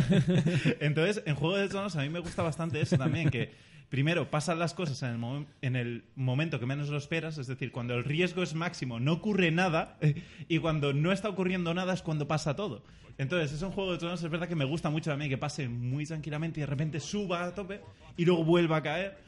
[0.80, 3.50] Entonces, en Juego de Tronos a mí me gusta bastante eso también, que
[3.90, 7.72] primero pasan las cosas en el, en el momento que menos lo esperas, es decir,
[7.72, 9.98] cuando el riesgo es máximo no ocurre nada
[10.48, 12.82] y cuando no está ocurriendo nada es cuando pasa todo.
[13.18, 15.68] Entonces, eso en Juego de Tronos es verdad que me gusta mucho también que pase
[15.68, 17.82] muy tranquilamente y de repente suba a tope
[18.16, 19.18] y luego vuelva a caer.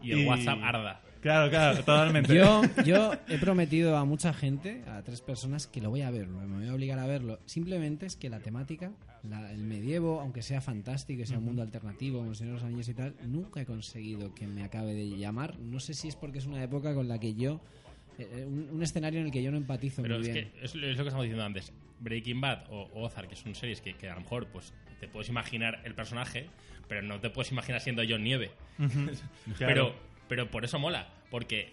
[0.00, 1.00] Y el WhatsApp arda.
[1.20, 2.34] Claro, claro, totalmente.
[2.34, 6.26] Yo, yo he prometido a mucha gente, a tres personas, que lo voy a ver,
[6.28, 7.38] me voy a obligar a verlo.
[7.44, 8.90] Simplemente es que la temática,
[9.28, 12.64] la- el medievo, aunque sea fantástico, sea un mundo alternativo, como el Señor de los
[12.66, 15.58] Anillos y tal, nunca he conseguido que me acabe de llamar.
[15.58, 17.60] No sé si es porque es una época con la que yo.
[18.18, 20.50] eh, un, un escenario en el que yo no empatizo Pero muy es bien.
[20.52, 21.72] que es, lo que estamos diciendo antes.
[22.00, 25.28] Breaking Bad o Ozark, que son series que, que a lo mejor pues te puedes
[25.28, 26.46] imaginar el personaje,
[26.88, 28.50] pero no te puedes imaginar siendo John Nieve.
[28.78, 29.74] Ujú, pero, claro.
[29.74, 30.09] pero
[30.50, 31.72] por eso mola, porque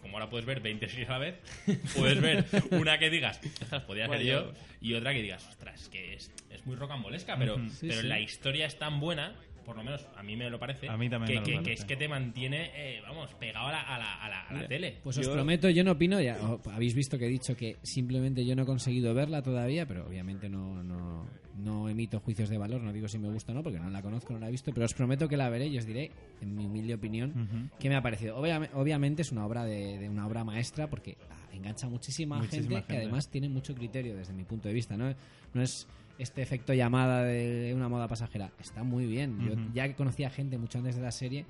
[0.00, 1.36] como ahora puedes ver 20 series a la vez,
[1.96, 5.88] puedes ver una que digas, ostras, podría ser Bueno, yo, y otra que digas, ostras,
[5.88, 7.56] que es, es muy rocambolesca, pero.
[7.70, 8.06] Sí, pero sí.
[8.08, 9.34] la historia es tan buena,
[9.64, 11.50] por lo menos a mí me lo parece, A mí también que, me lo que-
[11.52, 11.72] que parece.
[11.82, 14.66] es que te mantiene, eh, vamos, pegado a la, a la, a la- a la
[14.68, 14.98] tele.
[15.02, 17.76] Pues os Yo- prometo, yo no opino, ya o- habéis visto que he dicho que
[17.82, 21.26] simplemente yo no he conseguido verla todavía, pero obviamente no, no,
[21.58, 24.02] no emito juicios de valor, no digo si me gusta o no, porque no la
[24.02, 26.10] conozco, no la he visto, pero os prometo que la veré y os diré,
[26.40, 27.68] en mi humilde opinión, Ujú.
[27.78, 28.36] qué me ha parecido.
[28.38, 31.16] Obvia- obviamente es una obra de, de una obra maestra porque
[31.52, 32.96] engancha muchísima, Muchísima gente, que gente.
[32.96, 35.14] además tiene mucho criterio desde mi punto de vista, ¿no?
[35.52, 35.86] No es
[36.18, 39.38] este efecto llamada de una moda pasajera, está muy bien.
[39.46, 39.72] Yo Ujú.
[39.74, 41.46] ya que conocía gente mucho antes de la serie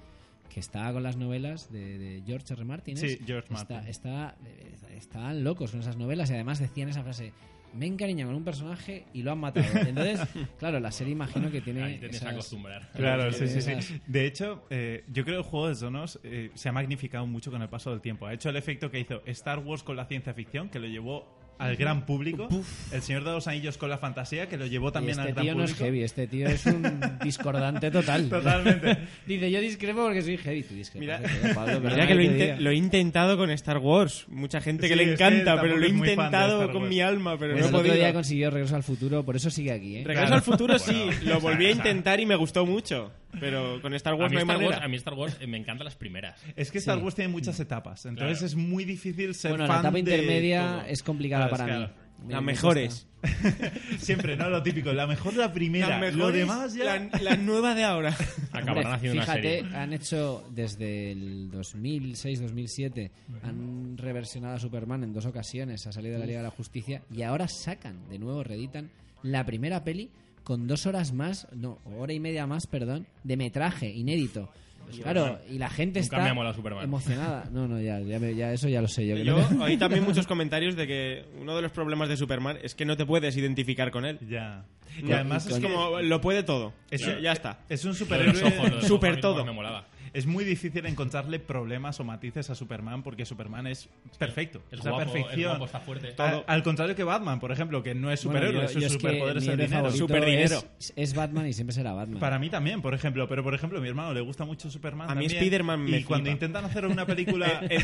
[0.53, 2.65] que estaba con las novelas de, de George R.
[2.65, 2.97] Martin.
[2.97, 3.19] Sí, ¿es?
[3.27, 3.91] George Está- Martin.
[3.91, 7.33] está- eh, estaban locos con esas novelas y además decían esa frase.
[7.75, 9.65] Me he encariñado con un personaje y lo han matado.
[9.89, 10.21] Entonces,
[10.59, 11.83] claro, la serie imagino que tiene.
[11.83, 12.91] Ahí tienes que esas- acostumbrar.
[12.95, 13.99] Claro, sí, sí, esas- sí.
[14.07, 17.51] De hecho, eh, yo creo que el Juego de Tronos eh, se ha magnificado mucho
[17.51, 18.27] con el paso del tiempo.
[18.27, 21.27] Ha hecho el efecto que hizo Star Wars con la ciencia ficción, que lo llevó
[21.59, 22.49] al gran público.
[22.93, 25.45] El Señor de los Anillos con la fantasía, que lo llevó también este al gran
[25.45, 25.85] tío no es público.
[25.85, 26.83] heavy, este tío es un
[27.23, 28.29] discordante total.
[28.29, 28.99] Totalmente.
[29.27, 30.63] Dice, yo discrepo porque soy heavy.
[30.65, 32.57] Tú discrepas, Mira, Pablo, mira que lo, te inte- diga.
[32.61, 34.27] lo he intentado con Star Wars.
[34.29, 37.53] Mucha gente que Sí, le que encanta, pero lo he intentado con mi alma, pero
[37.53, 37.95] Pues no he el otro podido.
[37.95, 40.05] día consiguió Regreso al Futuro, por eso sigue aquí, ¿eh?
[40.05, 40.35] Regreso Claro.
[40.37, 43.13] al futuro sí, lo volví a intentar y me gustó mucho.
[43.41, 44.85] Pero con Star A Wars mí, no hay Star Wars, manera.
[44.85, 46.39] a mí Star Wars eh, me encantan las primeras.
[46.55, 47.03] Es que Star Sí.
[47.05, 48.47] Wars tiene muchas etapas, entonces Claro.
[48.47, 50.83] es muy difícil ser Bueno, fan la etapa de intermedia todo.
[50.89, 51.71] es complicada para mí.
[51.87, 52.03] claro.
[52.25, 53.09] Me- Las me mejores.
[53.99, 54.49] Siempre, ¿no?
[54.49, 54.93] Lo típico.
[54.93, 55.89] La mejor la primera.
[55.89, 56.85] Las mejores, Lo demás ya...
[56.85, 58.11] la, la nueva de ahora.
[58.53, 59.77] Acabarán Hombre, haciendo fíjate, una serie.
[59.77, 63.11] han hecho desde el 2006-2007,
[63.43, 67.03] han reversionado a Superman en dos ocasiones, ha salido de la Liga de la Justicia
[67.11, 68.91] y ahora sacan, de nuevo, reeditan
[69.23, 70.11] la primera peli,
[70.45, 74.51] con dos horas más, no, hora y media más, perdón, de metraje inédito.
[75.01, 76.85] Claro, y la gente Nunca está me ha molado Superman.
[76.85, 77.45] emocionada.
[77.53, 79.15] No, no, ya, ya, me- ya eso ya lo sé yo.
[79.17, 82.59] que Yo no- oí también muchos comentarios de que uno de los problemas de Superman
[82.63, 84.19] es que no te puedes identificar con él.
[84.29, 84.65] Ya.
[85.03, 86.75] No, Y además es como lo puede todo.
[86.91, 87.61] Es ya, está.
[87.71, 88.33] Es un Lo de superhéroe.
[88.35, 89.45] los ojos, lo de los super todo.
[89.45, 89.87] me molaba.
[90.15, 93.89] Es muy difícil encontrarle problemas o matices a Superman porque Superman es
[94.19, 94.61] perfecto.
[94.71, 95.51] Es es la guapo, es perfección.
[95.53, 96.15] guapo, está fuerte.
[96.19, 96.43] A-.
[96.47, 98.93] Al, contrario que Batman, por ejemplo, que no es Bueno, superhéroe, yo- su yo es
[98.93, 99.71] que superpoder es el dinero.
[99.73, 100.65] favorito Superdinero.
[100.79, 102.21] Es, es Batman y siempre será Batman.
[102.21, 103.27] Para mí también, por ejemplo.
[103.27, 105.09] Pero, por ejemplo, a mi hermano le gusta mucho Superman.
[105.11, 107.61] A mí también, Spiderman me Y cuando intentan hacer una película.
[107.71, 107.79] Eh,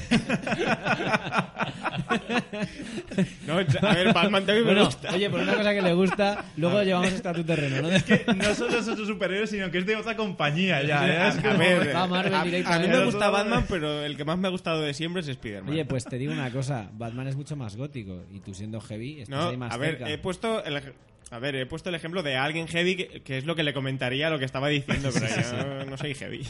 [3.47, 5.11] No, a ver, Batman también me Bueno, gusta.
[5.13, 7.91] oye, por una cosa que le gusta, luego llevamos esto a tu terreno, ¿no?
[7.91, 11.07] Es que no solo es otro superhéroe, sino que es de otra compañía ya.
[11.09, 11.17] ¿eh?
[11.19, 14.39] A, Es a como- ver, Marvel a- mí me gusta Batman, pero el que más
[14.39, 15.73] me ha gustado de siempre es Spider-Man.
[15.73, 19.21] Oye, pues te digo una cosa, Batman es mucho más gótico y tú siendo heavy
[19.23, 20.11] estás no, ahí más a ver, cerca.
[20.11, 20.83] he puesto el,
[21.31, 23.75] a ver, he puesto el ejemplo de alguien heavy que, que es lo que le
[23.75, 26.47] comentaría a lo que estaba diciendo, pero Sí, yo no soy heavy.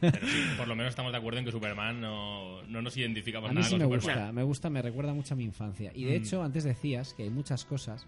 [0.00, 3.50] Pero sí, por lo menos estamos de acuerdo en que Superman no, no nos identificamos
[3.50, 4.16] A mí nada sí con me Superman.
[4.24, 5.92] gusta, me gusta, me recuerda mucho a mi infancia.
[5.94, 6.22] Y de Mm.
[6.22, 8.06] hecho, antes decías que hay muchas cosas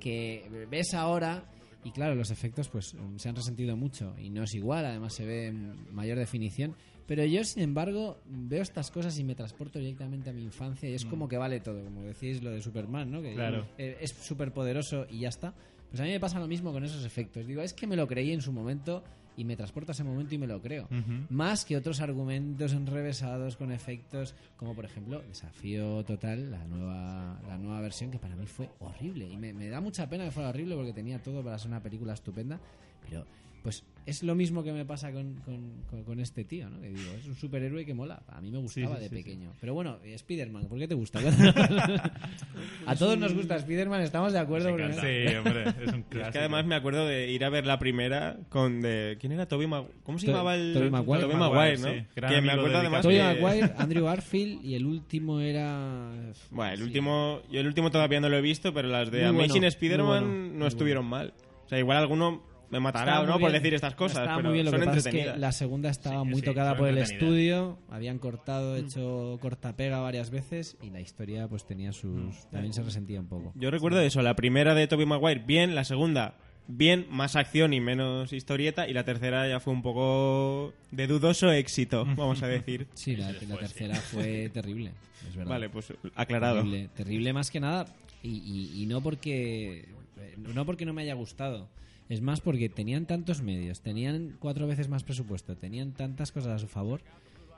[0.00, 1.44] que ves ahora
[1.84, 5.24] y claro, los efectos pues se han resentido mucho y no es igual, además se
[5.26, 6.74] ve en mayor definición.
[7.06, 10.94] Pero yo, sin embargo, veo estas cosas y me transporto directamente a mi infancia y
[10.94, 13.20] es como que vale todo, como decís lo de Superman, ¿no?
[13.20, 13.66] Que Claro.
[13.76, 15.52] eh, es súper poderoso y ya está.
[15.90, 17.46] Pues a mí me pasa lo mismo con esos efectos.
[17.46, 19.02] Digo, es que me lo creí en su momento
[19.36, 20.88] y me transporta ese momento y me lo creo.
[21.30, 27.58] Más que otros argumentos enrevesados con efectos, como por ejemplo Desafío Total, la nueva, la
[27.58, 29.28] nueva versión, que para mí fue horrible.
[29.28, 31.82] Y me, me da mucha pena que fuera horrible porque tenía todo para ser una
[31.82, 32.60] película estupenda.
[33.08, 33.26] Pero,
[33.62, 36.80] pues, es lo mismo que me pasa con, con, con- con este tío, ¿no?
[36.80, 38.22] Que digo, es un superhéroe que mola.
[38.28, 39.52] A mí me gustaba sí, de sí, pequeño.
[39.60, 41.20] Pero bueno, Spider-Man, ¿por qué te gusta?
[42.86, 44.68] a todos nos gusta Spider-Man, estamos de acuerdo.
[44.76, 46.32] Sí, hombre, es un Es clásico.
[46.32, 49.66] que además me acuerdo de ir a ver la primera con de ¿quién era Toby
[49.66, 49.94] Maguire?
[50.02, 51.78] ¿Cómo se To- llamaba el Tobey Maguire.
[51.78, 52.28] ¿no?
[52.28, 56.10] Que me acuerdo de además Tobey que- Maguire, Andrew Garfield y el último era...
[56.50, 56.84] Bueno, el Sí.
[56.84, 60.58] último, yo el último todavía no lo he visto, pero las de Amazing Spider-Man bueno,
[60.58, 61.32] no estuvieron mal.
[61.64, 62.42] O sea, igual alguno
[62.72, 63.38] me matará, ¿no?
[63.38, 65.38] Por decir estas cosas, Estaba pero muy bien, lo son que pasa es que entretenidas.
[65.40, 70.30] la segunda estaba Sí, muy sí, tocada por el estudio, habían cortado, hecho cortapega varias
[70.30, 72.46] veces y la historia pues tenía sus...
[72.50, 73.52] También se resentía un poco.
[73.54, 76.34] Yo recuerdo eso, la primera de Tobey Maguire, bien, la segunda,
[76.66, 81.52] bien, más acción y menos historieta, y la tercera ya fue un poco de dudoso
[81.52, 82.86] éxito, vamos a decir.
[82.94, 84.92] Sí, la, la tercera fue terrible,
[85.28, 85.50] es verdad.
[85.50, 86.56] Vale, pues aclarado.
[86.62, 87.84] Terrible, terrible más que nada
[88.22, 91.68] y, y- y no porque eh, no porque no me haya gustado.
[92.08, 96.58] Es más porque tenían tantos medios, tenían cuatro veces más presupuesto, tenían tantas cosas a
[96.58, 97.00] su favor,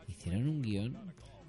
[0.09, 0.97] hicieron un guion.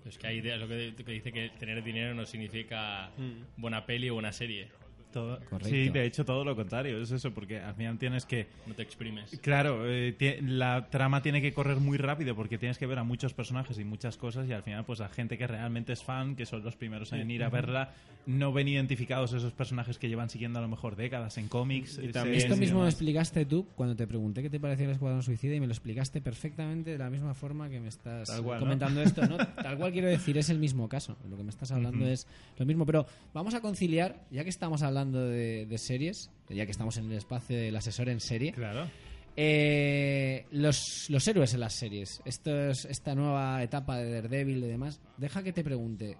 [0.06, 3.12] Es que hay ideas, lo que, que dice que tener dinero no significa
[3.58, 4.70] buena peli o buena serie.
[5.16, 5.70] Todo- Correcto.
[5.70, 7.02] Sí, de hecho, todo lo contrario.
[7.02, 8.48] Es eso, porque al final tienes que.
[8.68, 9.40] No te exprimes.
[9.42, 13.34] Claro, eh, la trama tiene que correr muy rápido porque tienes que ver a muchos
[13.34, 16.46] personajes y muchas cosas y al final pues a gente que realmente es fan, que
[16.46, 17.94] son los primeros en ir a verla,
[18.26, 21.98] no ven identificados esos personajes que llevan siguiendo a lo mejor décadas en cómics.
[22.02, 24.86] Y eh, también- Esto y mismo lo explicaste tú cuando te pregunté qué te parecía
[24.86, 28.28] el Escuadrón Suicida y me lo explicaste perfectamente de la misma forma que me estás
[28.28, 28.66] Tal cual, ¿no?
[28.66, 29.26] comentando esto.
[29.28, 29.38] ¿no?
[29.38, 31.16] Tal cual quiero decir, es el mismo caso.
[31.30, 32.08] Lo que me estás hablando Ujú.
[32.14, 32.86] es lo mismo.
[32.86, 37.06] Pero vamos a conciliar, ya que estamos hablando de, de series, ya que estamos en
[37.12, 38.88] el espacio del asesor en serie, Claro.
[39.36, 44.68] eh, los, los héroes en las series, Esto es- esta nueva etapa de Daredevil y
[44.68, 46.18] demás, deja que te pregunte,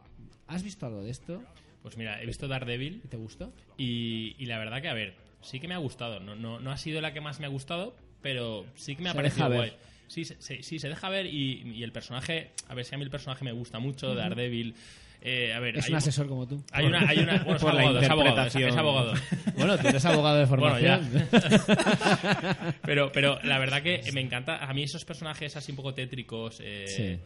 [0.48, 1.42] ¿has visto algo de esto?
[1.82, 3.54] Pues mira, he visto Daredevil ¿Y te gustó?
[3.78, 6.20] y, y la verdad que, a ver, sí que me ha gustado.
[6.20, 9.10] No, no, no ha sido la que más me ha gustado, pero sí que me
[9.10, 9.70] ha Se parecido deja guay.
[9.70, 9.80] ver.
[10.08, 13.04] Sí, sí, sí, se deja ver y, y el personaje, a ver si a mí
[13.04, 14.74] el personaje me gusta mucho, Daredevil.
[15.22, 16.64] Eh, a ver, Es hay un asesor como tú.
[16.72, 19.14] Hay una, hay una, bueno, es abogado, es abogado, es- abogado.
[19.56, 20.98] Bueno, tú eres abogado de Bueno, ya.
[21.00, 21.28] formación.
[22.84, 24.58] pero, pero la verdad que me encanta.
[24.66, 26.60] A mí esos personajes así un poco tétricos.
[26.64, 27.20] Eh, Sí.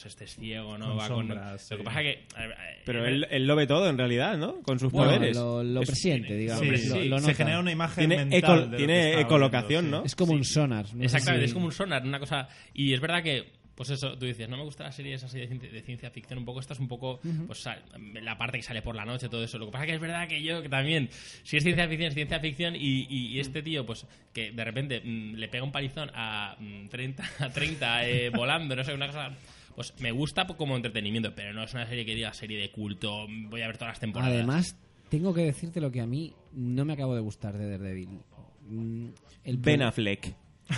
[0.00, 0.90] Pues este es ciego, ¿no?
[0.90, 1.84] Con Va sombras, Lo que sí.
[1.84, 2.10] pasa que.
[2.10, 4.62] eh, Pero él, él lo ve todo en realidad, ¿no?
[4.62, 5.36] Con sus Bueno, poderes.
[5.36, 6.64] lo, lo Es- presiente, digamos.
[6.64, 7.34] Sí, sí, lo se nota.
[7.34, 8.62] genera una imagen Tiene, mental.
[8.68, 10.04] eco- tiene ecolocación, viendo, ¿no?
[10.06, 10.86] Es como un sonar.
[10.94, 12.48] no Exactamente, si- es como un sonar, una cosa.
[12.74, 15.46] Y es verdad que, pues eso, tú dices, no me gustan las series así de
[15.46, 17.82] ciencia, de ciencia ficción, un poco, esta es un poco, pues sal-
[18.22, 19.56] la parte que sale por la noche, todo eso.
[19.58, 21.08] Lo que pasa que es verdad que yo que también,
[21.44, 24.64] si es ciencia ficción, es ciencia ficción, y, y- y este tío, pues, que de
[24.64, 28.94] repente mm, le pega un palizón a mm, 30, a 30 eh, volando, no sé,
[28.94, 29.30] una cosa.
[29.78, 33.28] Pues me gusta como entretenimiento, pero no es una serie que diga serie de culto,
[33.48, 34.34] voy a ver todas las temporadas.
[34.34, 34.76] Además,
[35.08, 38.08] tengo que decirte lo que a mí no me acabo de gustar de Daredevil.
[38.68, 39.06] Mm,
[39.44, 40.34] El Ben Affleck.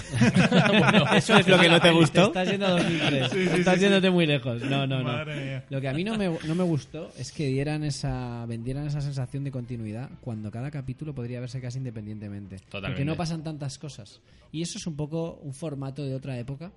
[0.79, 2.27] Bueno, ¿eso es lo que no te gustó?
[2.27, 3.31] Estás yendo a 2003.
[3.31, 4.13] Sí, sí, estás sí, yéndote sí.
[4.13, 4.63] muy lejos.
[4.65, 5.25] No, no, no.
[5.25, 5.65] Mía.
[5.71, 9.01] Lo que a mí no me, no me gustó es que dieran esa, vendieran esa
[9.01, 12.57] sensación de continuidad cuando cada capítulo podría verse casi independientemente.
[12.57, 13.05] Porque Totalmente.
[13.07, 14.21] no pasan tantas cosas.
[14.53, 16.71] Y eso es un poco un formato de otra época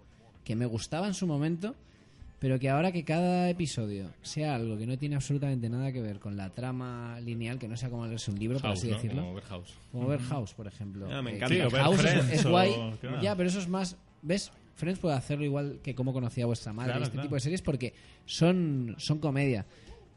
[0.46, 1.76] que me gustaba en su momento,
[2.44, 6.20] pero que ahora que cada episodio sea algo que no tiene absolutamente nada que ver
[6.20, 8.94] con la trama lineal, que no sea como leerse un libro, por House, así ¿no?
[8.96, 9.22] decirlo.
[9.22, 9.74] Como ver House.
[9.94, 11.08] Como ver House, por ejemplo.
[11.10, 11.56] Ah, me Eh, encanta.
[11.56, 12.72] Sí, House es- Friends es, o- guay.
[13.22, 13.96] Ya, pero eso es más.
[14.22, 14.52] ¿Ves?
[14.76, 16.92] Friends puede hacerlo igual que como conocía vuestra madre.
[16.92, 17.28] Claro, este claro.
[17.30, 17.94] tipo de series porque
[18.26, 19.66] son, son comedia.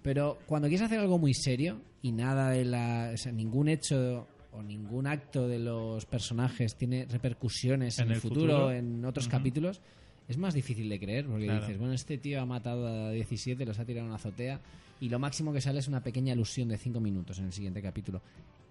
[0.02, 3.10] Pero cuando quieres hacer algo muy serio y nada de la.
[3.14, 8.20] O sea, ningún hecho o ningún acto de los personajes tiene repercusiones en, En el
[8.20, 8.72] futuro, futuro.
[8.72, 9.80] en otros capítulos,
[10.28, 11.60] es más difícil de creer porque Claro.
[11.60, 14.60] dices, bueno, este tío ha matado a 17, los ha tirado a una azotea
[15.00, 17.82] y lo máximo que sale es una pequeña alusión de 5 minutos en el siguiente
[17.82, 18.22] capítulo.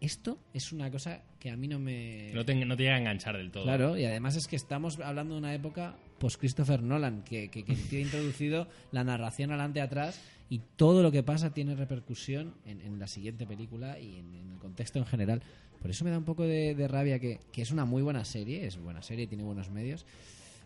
[0.02, 2.32] Esto es una cosa que a mí no me...
[2.34, 3.64] No te, no te llega a enganchar del todo.
[3.64, 7.76] Claro, y además es que estamos hablando de una época post-Christopher Nolan, que, que, que
[7.76, 13.00] tiene introducido la narración adelante atrás y todo lo que pasa tiene repercusión en, en
[13.00, 15.42] la siguiente película y en, en el contexto en general.
[15.82, 18.26] Por eso me da un poco de, de rabia que, que es una muy buena
[18.26, 20.06] serie, es buena serie, tiene buenos medios.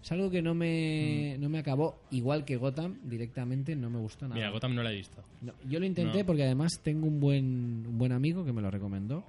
[0.01, 1.41] Es algo que no me, Mm.
[1.41, 4.35] no me acabó, igual que Gotham, directamente no me gustó nada.
[4.35, 5.21] Mira, Gotham no la he visto.
[5.41, 6.25] No, yo lo intenté No.
[6.25, 9.25] porque además tengo un buen, un buen amigo que me lo recomendó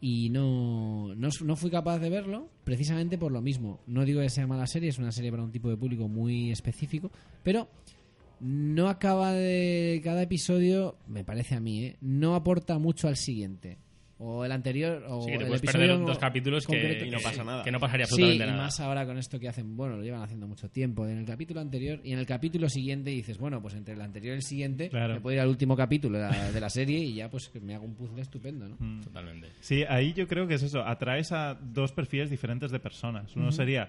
[0.00, 3.80] y no, no, no fui capaz de verlo precisamente por lo mismo.
[3.86, 6.50] No digo que sea mala serie, es una serie para un tipo de público muy
[6.52, 7.10] específico,
[7.42, 7.68] pero
[8.40, 10.00] no acaba de...
[10.04, 11.96] Cada episodio, me parece a mí, ¿eh?
[12.00, 13.76] no aporta mucho al siguiente.
[14.20, 17.06] O el anterior, o Sí, que te el puedes episodio perder dos capítulos que.
[17.06, 17.62] Y no pasa nada.
[17.62, 18.56] Que no pasaría Sí, y nada.
[18.56, 21.06] más ahora con esto que hacen, bueno, lo llevan haciendo mucho tiempo.
[21.06, 24.34] En el capítulo anterior y en el capítulo siguiente dices, bueno, pues entre el anterior
[24.34, 25.14] y el siguiente Claro.
[25.14, 27.76] me puedo ir al último capítulo de la, de la serie y ya pues me
[27.76, 28.76] hago un puzzle estupendo, ¿no?
[28.80, 29.02] Mm.
[29.02, 29.48] Totalmente.
[29.60, 30.80] Sí, ahí yo creo que es eso.
[30.84, 33.36] Atraes a dos perfiles diferentes de personas.
[33.36, 33.88] Uno sería,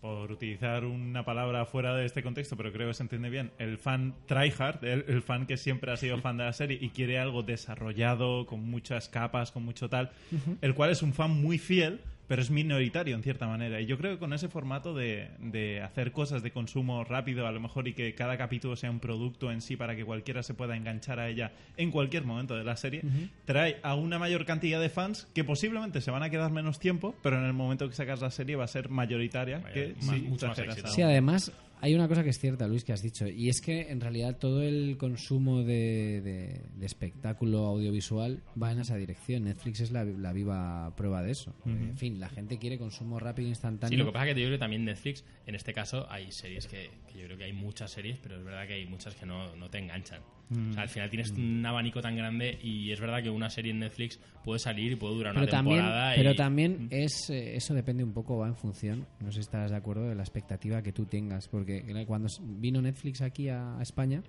[0.00, 3.78] por utilizar una palabra fuera de este contexto, pero creo que se entiende bien, el
[3.78, 7.18] fan tryhard, el, el fan que siempre ha sido fan de la serie y quiere
[7.18, 10.10] algo desarrollado, con muchas capas, con mucho tal,
[10.62, 12.00] el cual es un fan muy fiel,
[12.30, 13.80] pero es minoritario en cierta manera.
[13.80, 17.50] Y yo creo que con ese formato de, de hacer cosas de consumo rápido, a
[17.50, 20.54] lo mejor, y que cada capítulo sea un producto en sí para que cualquiera se
[20.54, 23.02] pueda enganchar a ella en cualquier momento de la serie,
[23.46, 27.16] trae a una mayor cantidad de fans que posiblemente se van a quedar menos tiempo,
[27.20, 30.22] pero en el momento que sacas la serie va a ser mayoritaria que más- si
[30.22, 30.56] mucho más
[30.94, 31.50] Sí, además
[31.80, 34.36] hay una cosa que es cierta, Luis, que has dicho, y es que en realidad
[34.38, 39.44] todo el consumo de, de- de espectáculo audiovisual va en esa dirección.
[39.44, 41.54] Netflix es la, la viva prueba de eso.
[41.66, 43.90] En fin, la gente quiere consumo rápido, instantáneo.
[43.90, 46.30] Sí, lo que pasa es que yo creo que también Netflix, en este caso, hay
[46.32, 49.14] series que, que yo creo que hay muchas series, pero es verdad que hay muchas
[49.14, 50.20] que no, no te enganchan.
[50.50, 50.70] Mm.
[50.70, 53.70] O sea, al final tienes un abanico tan grande y es verdad que una serie
[53.70, 56.12] en Netflix puede salir y puede durar pero una también, temporada.
[56.16, 59.40] pero y- también es eh, eso depende un poco va en función no sé si
[59.42, 61.69] estarás de acuerdo de la expectativa que tú tengas porque
[62.06, 64.22] cuando vino Netflix aquí a, a España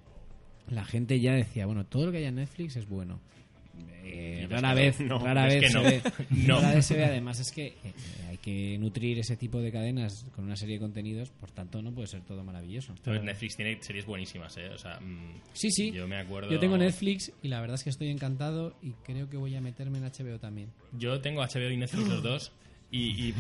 [0.70, 3.20] la gente ya decía bueno todo lo que haya en Netflix es bueno
[4.04, 5.20] Eh, rara vez no.
[5.20, 5.84] rara vez se no.
[5.84, 6.02] ve
[6.48, 6.60] No.
[6.60, 7.94] rara vez se ve además es que eh,
[8.30, 11.92] hay que nutrir ese tipo de cadenas con una serie de contenidos por tanto no
[11.94, 14.70] puede ser todo maravilloso Netflix tiene series buenísimas, ¿eh?
[14.70, 16.52] O sea, mm, sí sí Yo me acuerdo.
[16.52, 19.62] yo tengo Netflix y la verdad es que estoy encantado y creo que voy a
[19.62, 22.52] meterme en HBO también Yo tengo HBO y Netflix los dos.
[22.94, 23.34] Y, y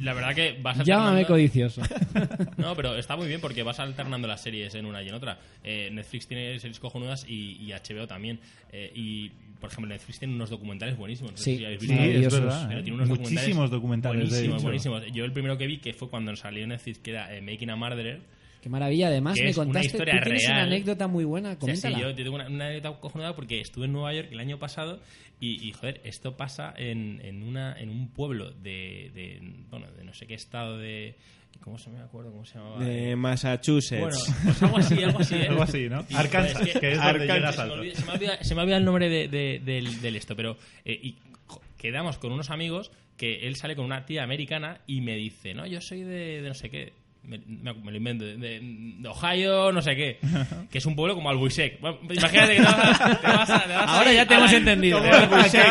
[0.00, 1.82] la verdad que vas Llámame alternando- codicioso.
[2.56, 5.38] No, pero está muy bien porque vas alternando las series en una y en otra.
[5.62, 8.40] Eh, Netflix tiene series cojonudas y, y HBO también.
[8.72, 9.28] Eh, y,
[9.60, 11.32] por ejemplo, Netflix tiene unos documentales buenísimos.
[11.32, 12.02] No sé Sí, si habéis Sí, visto.
[12.04, 12.64] es verdad.
[12.68, 12.82] Pero ¿eh?
[12.82, 15.02] tiene unos Muchísimos documentales, de buenísimos, buenísimos.
[15.12, 17.76] Yo el primero que vi, que fue cuando salió Netflix, que era eh, Making a
[17.76, 18.20] Murderer.
[18.64, 21.50] Qué maravilla, además que me es una contaste, historia tú tienes una anécdota muy buena,
[21.50, 21.98] Sí, sí, coméntala.
[22.00, 25.00] yo, tengo una, una anécdota cojonuda porque estuve en Nueva York el año pasado
[25.38, 29.38] y, y, joder, esto pasa en, en, una, en un pueblo de, de,
[29.68, 31.14] bueno, de no sé qué estado de...
[31.60, 32.32] ¿Cómo se me acuerdo?
[32.32, 32.82] ¿Cómo se llamaba?
[32.82, 34.00] De Massachusetts.
[34.00, 35.34] Bueno, pues algo así, algo así.
[35.34, 35.46] ¿eh?
[35.50, 36.06] Algo así, ¿no?
[36.08, 38.60] Y, Arkansas, joder, que es Arkansas, se me olvida- Se me ha olvidado- se me
[38.60, 40.56] ha olvidado el nombre de, de- del, del esto, pero...
[40.86, 45.00] eh, y jo, quedamos con unos amigos que él sale con una tía americana y
[45.02, 46.92] me dice, no, yo soy de, de no sé qué...
[47.26, 47.38] Me,
[47.72, 50.18] lo invento, de, de Ohio, no sé qué,
[50.70, 51.80] que es un pueblo como Albuisec.
[51.80, 54.34] Bueno, imagínate que te vas a, te vas a- te vas a Ahora ya te
[54.34, 54.98] hemos la- entendido.
[55.00, 55.64] como Albuisec,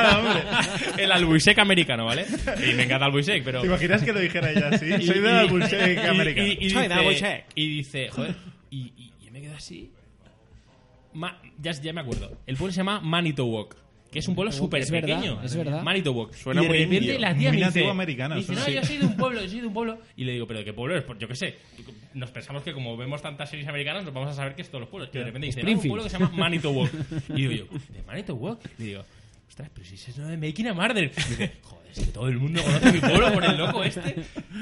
[0.98, 2.26] el Albuisec americano, ¿vale?
[2.70, 3.62] Y me encanta Albuisec, pero...
[3.62, 4.86] ¿Te imaginas que lo dijera ella así?
[5.00, 6.48] Y- Soy de y- americano.
[6.48, 7.46] Y, y Soy de dice, Albuquerque.
[7.56, 8.36] y dice, joder,
[8.72, 9.92] y, y yo me quedo así.
[11.14, 12.36] Ma- ya, ya me acuerdo.
[12.48, 13.76] El pueblo se llama Manitowoc.
[14.14, 15.42] Que es un pueblo súper pequeño.
[15.44, 15.82] es verdad.
[15.84, 16.34] Manitowoc.
[16.36, 17.20] Suena y de muy repente indio.
[17.20, 18.74] la tía Muy me dice, nativo americano, dice, no, sí.
[18.74, 19.98] yo soy de un pueblo, yo soy de un pueblo.
[20.16, 21.04] Y le digo, ¿pero de qué pueblo es?
[21.04, 21.56] Pues yo qué sé.
[22.14, 24.82] Nos pensamos que como vemos tantas series americanas, nos vamos a saber que es todos
[24.82, 25.10] los pueblos.
[25.14, 25.92] Y de repente dice, no, un Springfield.
[25.92, 26.90] pueblo que se llama Manitowoc.
[27.30, 28.62] Y digo yo, ¿de Manitowoc?
[28.78, 29.04] Y digo,
[29.50, 31.04] ostras, pero si es eso de Making a Murder.
[31.06, 34.16] Y dice, joder, es que todo el mundo conoce mi pueblo por el loco este.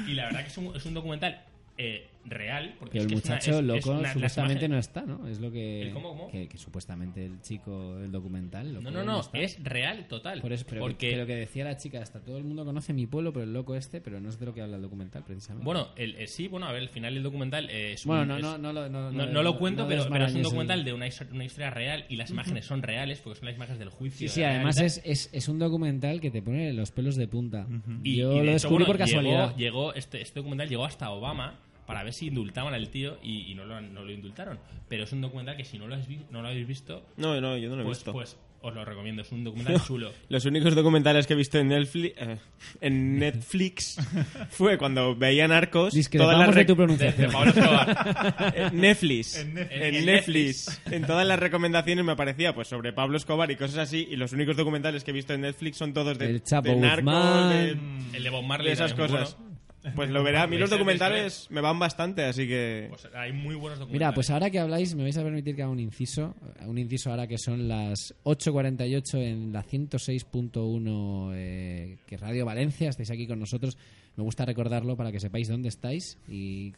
[0.08, 1.42] Y la verdad que es un, es un documental
[1.76, 2.74] eh, real.
[2.78, 4.78] Porque Pero es el que es una- muchacho es- es loco una- las supuestamente no
[4.78, 5.26] está, ¿no?
[5.28, 6.30] Es lo que, ¿El cómo, cómo?
[6.30, 8.72] Que, que supuestamente el chico del documental.
[8.74, 9.38] loco No, no, no, está.
[9.38, 10.40] es real, total.
[10.40, 13.06] Por eso, pero, porque, pero que decía la chica, hasta todo el mundo conoce mi
[13.06, 15.64] pueblo, pero el loco este, pero no es de lo que habla el documental, precisamente.
[15.64, 18.24] Bueno, el, eh, sí, bueno, a ver, al final el documental eh, es un- Bueno,
[18.26, 20.38] no, es- no, no lo- no- no- no lo cuento, no pero, pero es un
[20.38, 23.46] el- documental de una, his- una historia real y las imágenes son reales porque son
[23.46, 24.28] las imágenes del juicio.
[24.28, 27.66] Sí, además es, es, es un documental que te pone los pelos de punta.
[28.02, 29.56] Y, Yo y de lo hecho, descubrí bueno, por casualidad.
[29.56, 31.58] Llegó, llegó- este, este documental llegó hasta Obama
[31.92, 34.58] para ver si indultaban al tío y, y no, lo, no lo indultaron.
[34.88, 37.38] Pero es un documental que si no lo, has vi- no lo habéis visto, No,
[37.38, 38.12] no, yo no lo he pues, visto.
[38.12, 39.20] pues os lo recomiendo.
[39.22, 40.10] Es un documental chulo.
[40.30, 42.38] Los únicos documentales que he visto en Netflix, eh,
[42.80, 43.96] en Netflix
[44.50, 45.92] fue cuando veía Narcos.
[46.10, 47.20] Todas las de tu pronunciación.
[47.20, 48.54] De- de Pablo Escobar.
[48.56, 49.36] En Netflix.
[49.36, 49.80] En Netflix.
[49.82, 50.80] En En Netflix.
[50.90, 54.06] En todas las recomendaciones me aparecía pues sobre Pablo Escobar y cosas así.
[54.10, 56.76] Y los únicos documentales que he visto en Netflix son todos de, El Chapo de
[56.76, 57.76] narcos, de,
[58.16, 58.68] El de Bob Marley.
[58.68, 59.36] de esas cosas.
[59.36, 59.51] bueno.
[59.94, 60.42] Pues lo verá.
[60.42, 62.86] A mí los documentales me van bastante, así que.
[62.88, 63.92] Pues hay muy buenos documentales.
[63.92, 66.34] Mira, pues ahora que habláis, me vais a permitir que haga un inciso.
[66.66, 72.90] Un inciso ahora que son las 8.48 en la 106.1 eh, que Radio Valencia.
[72.90, 73.76] Estáis aquí con nosotros.
[74.16, 76.74] Me gusta recordarlo para que sepáis dónde estáis y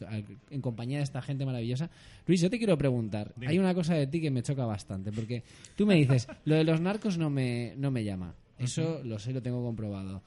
[0.49, 1.89] en compañía de esta gente maravillosa.
[2.25, 3.33] Luis, yo te quiero preguntar.
[3.35, 3.51] Dime.
[3.51, 5.11] Hay una cosa de ti que me choca bastante.
[5.11, 5.43] Porque
[5.75, 8.35] tú me dices, lo de los narcos no me, no me llama.
[8.57, 10.21] Eso lo sé, lo tengo comprobado.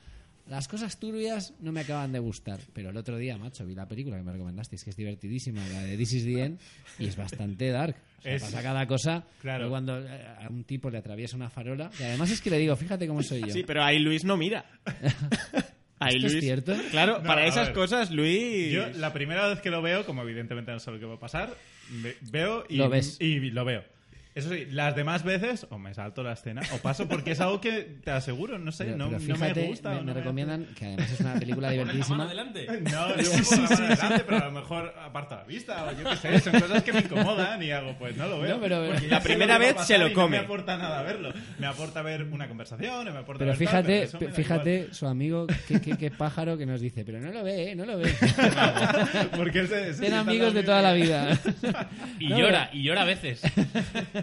[0.48, 3.86] Las cosas turbias no me acaban de gustar, pero el otro día, macho, vi la
[3.86, 6.58] película que me recomendasteis, que es divertidísima, la de This is the End,
[6.98, 7.96] y es bastante dark.
[8.18, 9.24] O sea, Es- pasa cada cosa.
[9.42, 9.68] Claro.
[9.68, 12.74] Cuando eh, a un tipo le atraviesa una farola, y además es que le digo,
[12.76, 13.50] fíjate cómo soy yo.
[13.50, 14.64] Sí, pero ahí Luis no mira.
[16.00, 16.44] Ahí ¿Esto es Luis.
[16.44, 16.76] cierto?
[16.92, 17.74] Claro, No, para esas ver.
[17.74, 18.70] cosas, Luis.
[18.72, 21.18] Yo, la primera vez que lo veo, como evidentemente no sé lo que va a
[21.18, 21.52] pasar,
[21.90, 23.16] ve- veo y Lo ves.
[23.20, 23.82] y lo veo.
[24.34, 27.60] Eso sí, las demás veces o me salto la escena o paso porque es algo
[27.60, 29.90] que te aseguro, no sé, Pero, no, pero no fíjate, me gusta.
[29.90, 32.26] me, o no me recomiendan, que además es una película Pon la mano divertidísima.
[32.28, 32.66] delante.
[32.82, 36.08] No, yo pongo la mano adelante, pero a lo mejor aparto la vista o yo
[36.10, 38.54] qué sé, son cosas que me incomodan y hago, pues no lo veo.
[38.56, 40.36] No, pero- Porque La primera vez se lo come.
[40.36, 41.32] No me aporta nada verlo.
[41.58, 45.46] Me aporta ver una conversación, me aporta Pero ver tal, fíjate, pero fíjate su amigo,
[45.66, 47.74] qué, qué- qué pájaro que nos dice, pero no lo ve, ¿eh?
[47.76, 48.14] no lo ve.
[49.36, 51.38] Porque ese, ese sí Ten amigos de toda la vida.
[52.20, 53.40] Y No, llora, y llora a veces.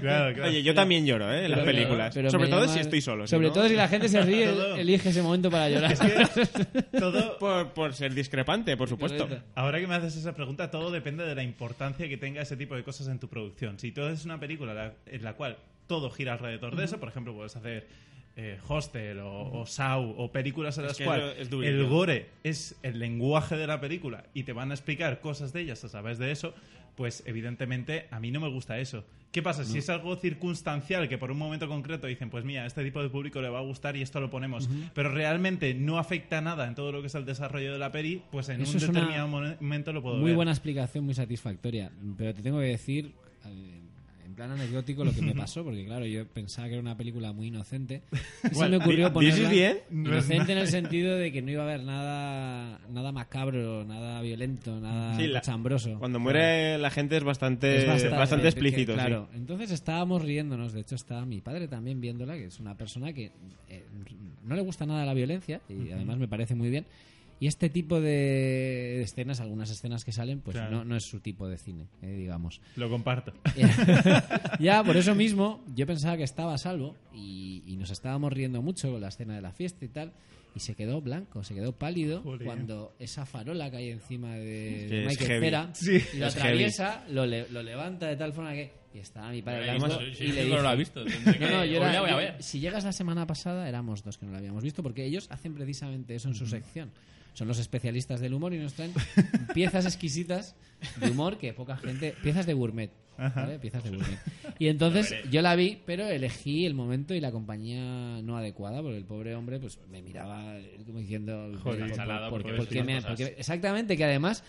[0.05, 0.49] Claro, claro.
[0.49, 1.45] Oye, yo también lloro, ¿eh?
[1.45, 2.13] En las películas.
[2.13, 3.27] pero Sobre todo llama- si estoy solo.
[3.27, 4.49] si Sobre no- todo si la gente se ríe,
[4.79, 5.91] elige ese momento para llorar.
[5.91, 9.23] Es que todo, Por, por ser discrepante, por supuesto.
[9.25, 9.45] Correcto.
[9.55, 12.75] Ahora que me haces esa pregunta, todo depende de la importancia que tenga ese tipo
[12.75, 13.79] de cosas en tu producción.
[13.79, 17.09] Si tú haces una película la- en la cual todo gira alrededor de eso, por
[17.09, 17.87] ejemplo, puedes hacer
[18.37, 22.75] eh, Hostel o, o Saw o películas en Es las que cuales el gore es
[22.83, 26.17] el lenguaje de la película y te van a explicar cosas de ellas a través
[26.17, 26.53] de eso,
[26.95, 29.03] pues evidentemente a mí no me gusta eso.
[29.31, 29.65] ¿Qué pasa?
[29.65, 33.03] Si es algo circunstancial que por un momento concreto dicen, pues mira, a este tipo
[33.03, 36.67] de público le va a gustar y esto lo ponemos, pero realmente no afecta nada
[36.67, 39.27] en todo lo que es el desarrollo de la peli, pues en Eso un determinado
[39.27, 40.35] mo- momento lo puedo Muy ver.
[40.37, 41.91] buena explicación, muy satisfactoria.
[42.17, 43.11] Pero te tengo que decir,
[43.45, 43.74] eh,
[44.35, 47.47] plan anecdótico, lo que me pasó, porque claro, yo pensaba que era una película muy
[47.47, 48.03] inocente.
[48.51, 49.77] Y se me ocurrió ponerla ¿dices bien?
[49.91, 54.79] inocente en el sentido de que no iba a haber nada nada macabro, nada violento,
[54.79, 55.97] nada Sí, la- cochambroso.
[55.99, 58.91] Cuando muere la gente es bastante, Es bastante, que- explícito.
[58.93, 58.97] sí.
[58.99, 60.73] claro, entonces estábamos riéndonos.
[60.73, 63.31] De hecho, estaba mi padre también viéndola, que es una persona que
[63.69, 63.83] eh,
[64.45, 66.85] no le gusta nada la violencia y además me parece muy bien.
[67.39, 70.71] Y este tipo de escenas, algunas escenas que salen, pues Claro.
[70.77, 72.61] no, no es su tipo de cine, eh, digamos.
[72.77, 73.33] Lo comparto.
[74.59, 78.61] ya, por eso mismo, yo pensaba que estaba a salvo y, y nos estábamos riendo
[78.61, 80.13] mucho con la escena de la fiesta y tal.
[80.55, 82.45] Y se quedó blanco, se quedó pálido Joder.
[82.45, 86.01] cuando esa farola que hay encima de, Que de Michael Sí.
[86.13, 88.71] y lo Es atraviesa, lo, le- lo levanta de tal forma que.
[88.93, 91.83] Y estaba mi padre Además, y le no dije, lo ha visto, No, no, yo
[91.83, 92.41] era- voy a ver.
[92.41, 95.53] si llegas la semana pasada, éramos dos que no lo habíamos visto, porque ellos hacen
[95.53, 96.91] precisamente eso en su sección.
[97.33, 98.93] Son los especialistas del humor y nos traen
[99.53, 100.55] piezas exquisitas
[101.01, 102.15] de humor que poca gente.
[102.23, 102.91] Piezas de gourmet.
[103.17, 103.59] ¿Vale?
[103.59, 103.97] Piezas de.
[104.59, 108.97] Y entonces yo la vi, pero elegí el momento y la compañía no adecuada, porque
[108.97, 111.51] el pobre hombre pues me miraba eh, como diciendo.
[111.63, 113.09] Joder, "¿Por- salado, por- porque por qué me- cosas".
[113.11, 113.35] por qué-?".
[113.37, 114.43] Exactamente, que además.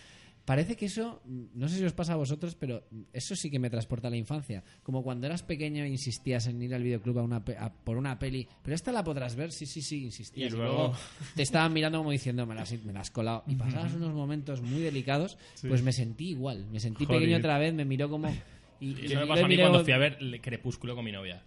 [0.45, 3.69] Parece que eso, no sé si os pasa a vosotros, pero eso sí que me
[3.69, 4.63] transporta a la infancia.
[4.85, 8.17] Como cuando eras pequeño insistías en ir al videoclub a una pe- a- por una
[8.21, 10.53] peli, pero esta la podrás ver, sí, sí, sí, insistías.
[10.53, 10.95] Y Y luego- luego
[11.35, 13.43] te estaban mirando como diciendo, me la me la has colado.
[13.49, 16.65] Y pasabas unos momentos muy delicados, pues me sentí igual.
[16.71, 17.23] Me sentí Joder.
[17.23, 18.33] pequeño otra vez, me miró como...
[18.81, 21.43] Y, eso me pasó a mí miré cuando fui a ver Crepúsculo con mi novia.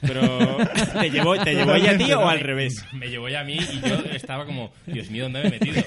[0.00, 0.22] Pero,
[1.00, 2.84] ¿te llevó, ¿te llevó ella a ti o al revés?
[2.92, 5.82] Me llevó ya a mí y yo estaba como, Dios mío, ¿dónde me he metido?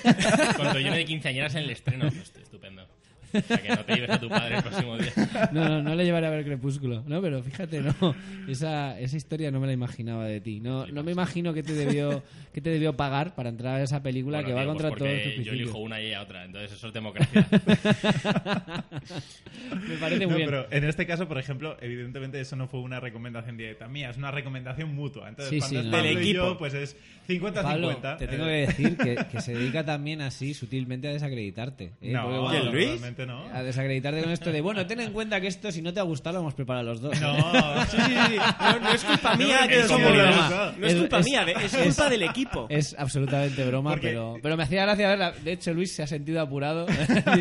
[0.55, 2.07] Cuando yo de quinceañeras en el estreno.
[2.07, 2.87] Estupendo.
[3.33, 5.11] O sea, que no te lleves a tu padre el próximo día.
[5.51, 7.03] No, no, no le llevaré a ver Crepúsculo.
[7.07, 8.15] No, pero fíjate, no.
[8.47, 10.59] Esa, esa historia no me la imaginaba de ti.
[10.59, 12.23] No, no me imagino que te debió
[12.53, 14.97] que te debió pagar para entrar a esa película Bueno, que va tío, pues contra
[14.97, 15.61] todos porque tus Yo principios.
[15.61, 17.47] elijo una y ella otra, entonces eso es democracia.
[19.87, 20.49] Me parece muy No, bien.
[20.49, 24.17] pero en este caso, por ejemplo, evidentemente eso no fue una recomendación directa mía, es
[24.17, 25.29] una recomendación mutua.
[25.29, 25.91] Entonces, Sí, cuando sí, es.
[25.91, 26.57] Pablo Del y yo, equipo.
[26.57, 26.95] pues es
[27.63, 28.17] Pablo, 50-50.
[28.17, 31.91] te tengo que decir que, que se dedica también así sutilmente a desacreditarte.
[32.01, 32.11] ¿eh?
[32.11, 32.89] No, Porque, ¿Quién, bueno, Luis?
[33.25, 33.43] No.
[33.53, 36.03] A desacreditarte con esto de, bueno, ten en cuenta que esto, si no te ha
[36.03, 37.19] gustado, lo hemos preparado los dos.
[37.19, 38.35] No, Sí, sí, sí.
[38.59, 40.73] No, no es culpa mía que broma.
[40.77, 42.67] No es culpa mía, es culpa del equipo.
[42.69, 45.31] Es absolutamente broma, pero, pero me hacía gracia verla.
[45.31, 46.85] De hecho, Luis se ha sentido apurado.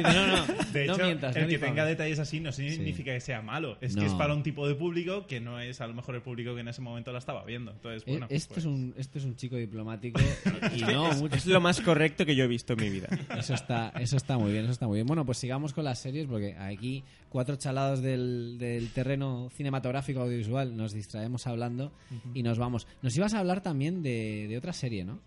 [0.09, 1.37] No, no, De no hecho, mientas.
[1.37, 3.77] el no que tenga detalles así no significa que sea malo.
[3.81, 4.03] Es No.
[4.03, 6.55] que es para un tipo de público que no es a lo mejor el público
[6.55, 7.73] que en ese momento la estaba viendo.
[7.73, 10.21] Entonces, Eh, bueno, esto, pues- es un, esto es un chico diplomático
[10.77, 11.37] y no es, mucho.
[11.37, 13.09] es lo más correcto que yo he visto en mi vida.
[13.37, 15.07] Eso está, eso está muy bien, eso está muy bien.
[15.07, 20.77] Bueno, pues sigamos con las series porque aquí cuatro chalados del, del terreno cinematográfico audiovisual
[20.77, 21.93] nos distraemos hablando
[22.35, 22.87] y nos vamos.
[23.03, 25.21] Nos ibas a hablar también de, de otra serie, ¿no?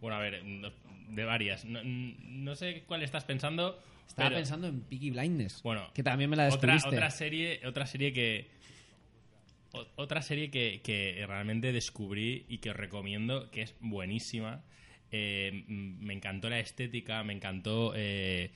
[0.00, 0.42] Bueno, a ver,
[1.10, 1.64] de varias.
[1.64, 3.78] No, no sé cuál estás pensando.
[4.06, 5.62] Estaba pero- pensando en Peaky Blinders.
[5.62, 6.88] Bueno, que también me la descubriste.
[6.88, 8.48] otra serie, otra serie que
[9.72, 14.62] o- otra serie que, que realmente descubrí y que os recomiendo, que es buenísima.
[15.10, 18.50] Eh, me encantó la estética, me encantó eh,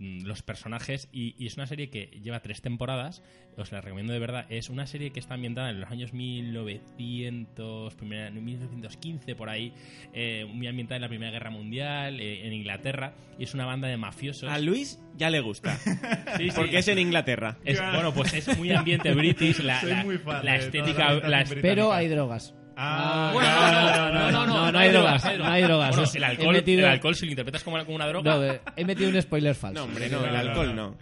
[0.00, 3.22] los personajes y, y es una serie que lleva tres temporadas.
[3.56, 4.46] Os la recomiendo de verdad.
[4.48, 9.72] Es una serie que está ambientada en los años 1900, primera- 1915 por ahí,
[10.12, 13.88] eh, muy ambientada en la Primera Guerra Mundial, eh, en Inglaterra y es una banda
[13.88, 14.50] de mafiosos.
[14.50, 15.76] A Luis ya le gusta.
[16.36, 16.56] Sí, sí.
[16.56, 17.58] Porque es en Inglaterra.
[17.64, 20.98] Es- bueno, pues es muy ambiente british, la, Soy la- muy fan la de estética...
[20.98, 21.62] la ambientación la- británica.
[21.68, 22.54] Pero hay drogas.
[22.82, 25.88] Ah, Bueno, no, no, no, no, no hay drogas, no hay drogas.
[25.90, 28.34] Bueno, Es- el alcohol, metido- el alcohol, si lo interpretas como, como una droga...
[28.34, 29.78] No, eh, he metido un spoiler falso.
[29.80, 30.96] No, hombre, no, el alcohol no.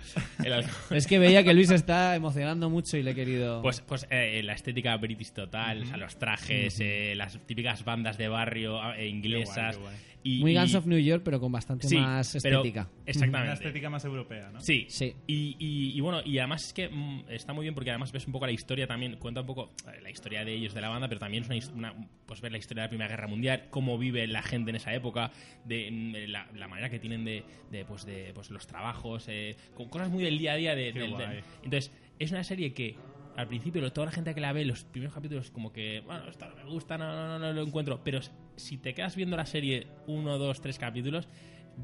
[0.44, 3.62] el alcohol- Es que veía que Luis está emocionando mucho y le he querido...
[3.62, 8.18] Pues, pues eh, la estética british total, o sea, los trajes, eh, las típicas bandas
[8.18, 9.76] de barrio eh, inglesas.
[9.76, 12.34] Qué guay, qué Y, Muy y- Guns of New York, pero con bastante Sí, más
[12.34, 12.88] estética.
[13.06, 13.46] exactamente.
[13.46, 14.60] Una estética más europea, ¿no?
[14.60, 15.14] Sí, Sí.
[15.26, 18.26] Y, y- y bueno, y además es que mm, está muy bien porque además ves
[18.26, 20.88] un poco la historia también, cuenta un poco eh, la historia de ellos, de la
[20.88, 23.68] banda, pero también es una, una- pues ver la historia de la Primera Guerra Mundial,
[23.70, 25.30] cómo vive la gente en esa época,
[25.64, 29.56] de, mm, la, la manera que tienen de, de, pues, de pues, los trabajos, eh,
[29.74, 30.74] con cosas muy del día a día.
[30.74, 31.14] De, Qué del-
[31.62, 32.96] entonces, es una serie que
[33.36, 36.28] al principio lo- toda la gente que la ve, los primeros capítulos, como que, bueno,
[36.28, 38.18] esto no me gusta, no, no, no, no lo encuentro, pero
[38.58, 41.28] si te quedas viendo la serie uno, dos, tres capítulos,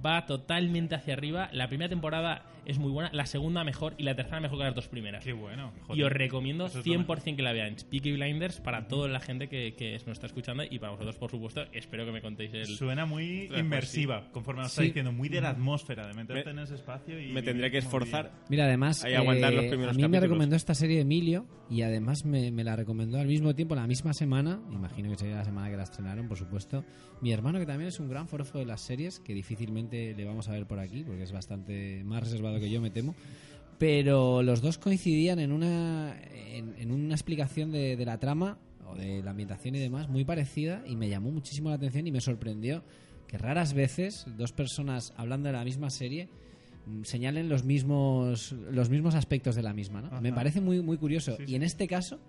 [0.05, 1.49] va totalmente hacia arriba.
[1.53, 4.75] La primera temporada es muy buena, la segunda mejor y la tercera mejor que las
[4.75, 5.25] dos primeras.
[5.25, 5.73] Qué bueno.
[5.95, 7.77] y os recomiendo es lo 100% que la vean.
[7.91, 11.31] Peaky Blinders para toda la gente que, que nos está escuchando y para vosotros, por
[11.31, 11.63] supuesto.
[11.73, 12.67] Espero que me contéis el...
[12.67, 14.89] Suena muy inmersiva, conforme nos está Sí.
[14.89, 17.33] diciendo, muy de la atmósfera, de meterte Me- en ese espacio y...
[17.33, 18.33] Me tendría que esforzar.
[18.49, 22.25] Mira, además, aguantar eh, los primeros a mí me recomendó esta serie Emilio y además
[22.25, 25.71] me, me la recomendó al mismo tiempo, la misma semana, imagino que sería la semana
[25.71, 26.85] que la estrenaron, por supuesto,
[27.21, 30.49] mi hermano que también es un gran forofo de las series, que difícilmente le vamos
[30.49, 33.15] a ver por aquí, porque es bastante más reservado que yo, me temo,
[33.79, 38.95] pero los dos coincidían en una, en, en una explicación de, de la trama o
[38.95, 42.21] de la ambientación y demás muy parecida y me llamó muchísimo la atención y me
[42.21, 42.83] sorprendió
[43.27, 46.29] que raras veces dos personas hablando de la misma serie
[46.87, 50.09] mm, señalen los mismos los mismos aspectos de la misma ¿no?
[50.09, 50.21] Ajá.
[50.21, 51.55] me parece muy muy curioso Sí, y sí.
[51.57, 52.21] en este caso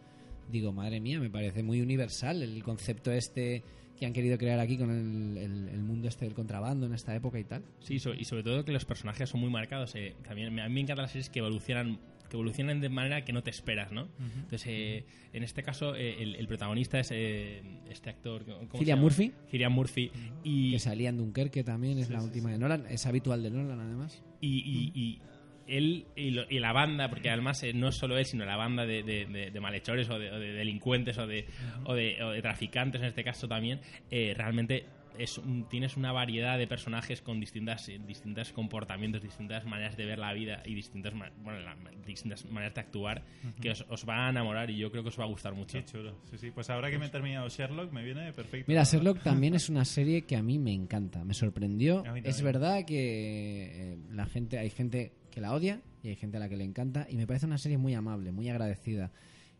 [0.49, 3.63] digo madre mía me parece muy universal el concepto este
[3.98, 7.16] que han querido crear aquí con el, el- el mundo este del contrabando en esta
[7.16, 9.96] época y tal Sí, so- y sobre todo que los personajes son muy marcados.
[9.96, 13.34] eh, también a mí me encantan las series que evolucionan que evolucionan de manera que
[13.34, 14.08] no te esperas, ¿no?
[14.20, 18.43] Entonces, eh, en este caso, eh, el, el protagonista es eh, este actor...
[18.46, 19.00] ¿cómo se Cillian?
[19.00, 19.32] Murphy.
[19.52, 20.12] Cillian Murphy.
[20.43, 23.80] Y, que salía en Dunkerque también es la última de Nolan es habitual de Nolan
[23.80, 25.22] además y, y- y
[25.68, 28.55] él y, lo- y la banda, porque además eh, no es solo él, sino la
[28.57, 31.45] banda de, de- de- de malhechores o de, o de delincuentes o de,
[31.86, 33.80] o, de, o de traficantes en este caso también,
[34.11, 34.86] eh, realmente
[35.18, 40.05] es un- tienes una variedad de personajes con distintas eh, distintos comportamientos, distintas maneras de
[40.05, 43.24] ver la vida y distintas, ma- bueno, la- distintas maneras de actuar
[43.61, 45.78] que os, os va a enamorar y yo creo que os va a gustar mucho.
[45.80, 46.18] Qué chulo.
[46.30, 46.51] Sí, sí.
[46.51, 48.66] Pues ahora que me he terminado Sherlock, me viene perfecto.
[48.68, 52.03] Mira, Sherlock también es una serie que a mí me encanta, me sorprendió.
[52.26, 56.49] Es verdad que la gente, hay gente que la odia y hay gente a la
[56.49, 59.11] que le encanta y me parece una serie muy amable, muy agradecida.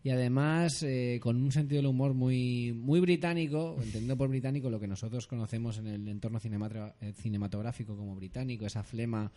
[0.04, 4.80] Y además eh, con un sentido del humor muy, muy británico, entendiendo por británico lo
[4.80, 9.32] que nosotros conocemos en el entorno eh, cinematográfico como británico, esa flema,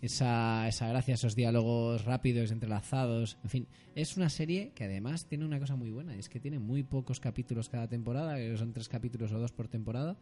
[0.00, 3.66] esa, esa gracia, esos diálogos rápidos, entrelazados, en fin,
[3.96, 7.18] es una serie que además tiene una cosa muy buena, es que tiene muy pocos
[7.18, 10.16] capítulos cada temporada, que son tres capítulos o dos por temporada,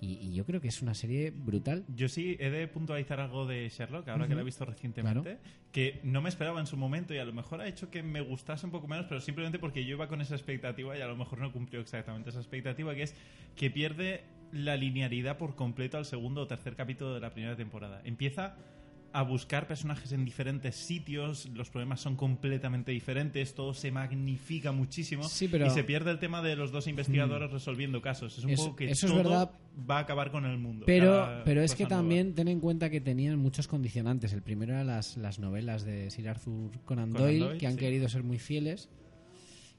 [0.00, 1.84] Y, y yo creo que es una serie brutal.
[1.94, 5.38] Yo sí he de puntualizar algo de Sherlock, ahora que la he visto recientemente,
[5.72, 8.20] que no me esperaba en su momento y a lo mejor ha hecho que me
[8.20, 11.16] gustase un poco menos, pero simplemente porque yo iba con esa expectativa y a lo
[11.16, 13.14] mejor no cumplió exactamente esa expectativa, que es
[13.56, 18.00] que pierde la linealidad por completo al segundo o tercer capítulo de la primera temporada.
[18.04, 18.56] Empieza
[19.12, 25.24] a buscar personajes en diferentes sitios, los problemas son completamente diferentes, todo se magnifica muchísimo
[25.24, 28.38] Sí, pero- y se pierde el tema de los dos investigadores resolviendo casos.
[28.38, 29.50] Es un Eso- poco que eso es verdad.
[29.90, 30.84] va a acabar con el mundo.
[30.86, 31.96] Pero, pero es que nueva.
[31.96, 34.32] también ten en cuenta que tenían muchos condicionantes.
[34.32, 37.74] El primero era las, las novelas de Sir Arthur Conan, Conan Doyle, Doyle, que han
[37.74, 37.78] sí.
[37.78, 38.88] querido ser muy fieles.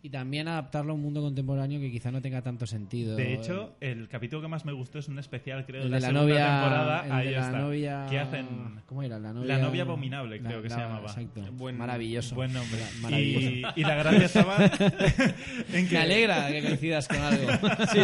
[0.04, 3.16] Y también adaptarlo a un mundo contemporáneo que quizá no tenga tanto sentido.
[3.16, 6.08] De hecho, el capítulo que más me gustó es un especial, creo, el de la,
[6.08, 6.36] la novia.
[6.48, 7.06] temporada.
[7.06, 7.60] el Ahí de la está.
[7.60, 8.06] novia.
[8.10, 8.48] Que hacen
[8.88, 9.20] ¿Cómo era?
[9.20, 11.06] La novia, La novia abominable, creo la- que se la- llamaba.
[11.08, 11.42] Exacto.
[11.52, 12.34] Buen- Maravilloso.
[12.34, 12.80] buen nombre.
[12.80, 13.50] Mara- Maravilloso.
[13.76, 14.58] Y- y la gracia estaba
[15.74, 17.48] en que- Me alegra que coincidas con algo.
[17.94, 18.00] Sí,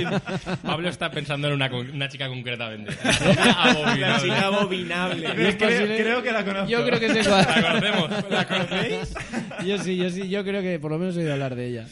[0.64, 2.94] Pablo está pensando en una, con- una chica concretamente.
[3.58, 4.00] abominable.
[4.08, 5.28] La chica abominable.
[5.56, 6.70] Posible- creo que la conozco.
[6.70, 7.44] Yo creo que sé cuál.
[7.48, 8.30] ¿La conocemos?
[8.30, 9.14] ¿La conocéis?
[9.66, 11.88] Yo sí, yo sí, yo creo que por lo menos he oído hablar de ella.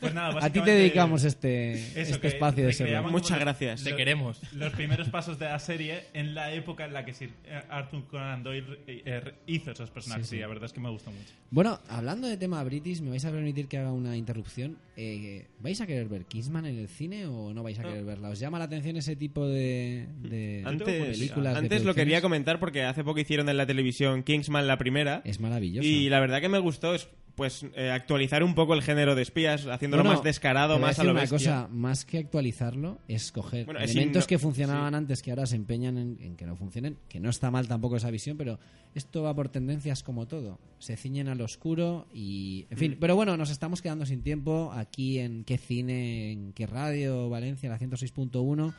[0.00, 3.40] Pues nada, A ti te dedicamos este, eso, este que espacio de como Muchas los-
[3.40, 3.84] gracias.
[3.84, 4.40] Te queremos.
[4.54, 7.30] Los primeros pasos de la serie en la época en la que Sir
[7.70, 10.26] Arthur Conan Doyle eh, eh, hizo esos personajes.
[10.28, 11.32] Sí, la verdad es que me gustó mucho.
[11.50, 14.76] Bueno, hablando de tema British, me vais a permitir que haga una interrupción.
[14.96, 17.88] Eh, ¿Vais a querer ver Kingsman en el cine o no vais a No.
[17.88, 18.28] querer verla?
[18.30, 20.86] ¿Os llama la atención ese tipo de, de Antes,
[21.16, 21.54] películas?
[21.54, 25.22] de antes lo quería comentar porque hace poco hicieron en la televisión Kingsman la primera.
[25.24, 25.86] Es maravilloso.
[25.86, 29.22] Y la verdad que me gustó es pues eh, actualizar un poco el género de
[29.22, 31.36] espías, haciéndolo Bueno, más descarado, más a lo una bestia.
[31.38, 34.96] cosa, más que actualizarlo, es coger Bueno, elementos que funcionaban sí.
[34.96, 37.96] antes que ahora se empeñan en, en que no funcionen, que no está mal tampoco
[37.96, 38.58] esa visión, pero
[38.94, 40.58] esto va por tendencias como todo.
[40.78, 42.66] Se ciñen al oscuro y...
[42.70, 42.96] En fin, Mm.
[43.00, 47.68] pero bueno, nos estamos quedando sin tiempo aquí en qué cine, en qué radio, Valencia,
[47.68, 48.72] la 106.1.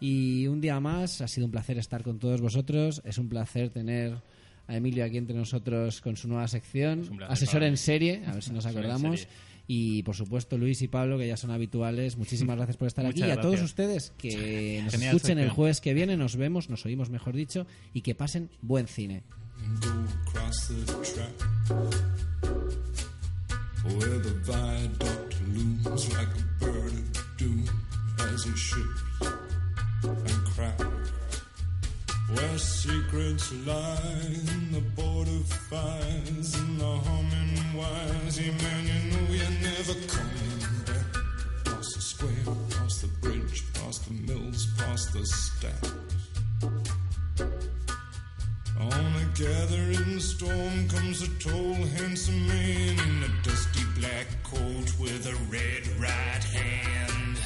[0.00, 3.02] Y un día más, ha sido un placer estar con todos vosotros.
[3.04, 4.22] Es un placer tener
[4.68, 7.00] a Emilio aquí entre nosotros con su nueva sección.
[7.00, 9.26] placer Asesor en serie, a ver si nos acordamos.
[9.66, 13.20] Y por supuesto, Luis y Pablo, que ya son habituales, muchísimas gracias por estar aquí.
[13.20, 16.86] Y a todos ustedes que nos Genial escuchen el jueves que viene, nos vemos, nos
[16.86, 19.24] oímos, mejor dicho, y que pasen buen cine.
[30.26, 31.07] and cracks.
[32.34, 33.98] Where secrets lie
[34.52, 38.38] in the border fires and the humming wires.
[38.38, 41.14] Yeah, man, you know you're never coming back.
[41.64, 45.92] Past the square, past the bridge, past the mills, past the stacks.
[48.78, 55.26] On a gathering storm comes a tall, handsome man in a dusty black coat with
[55.26, 57.38] a red right hand.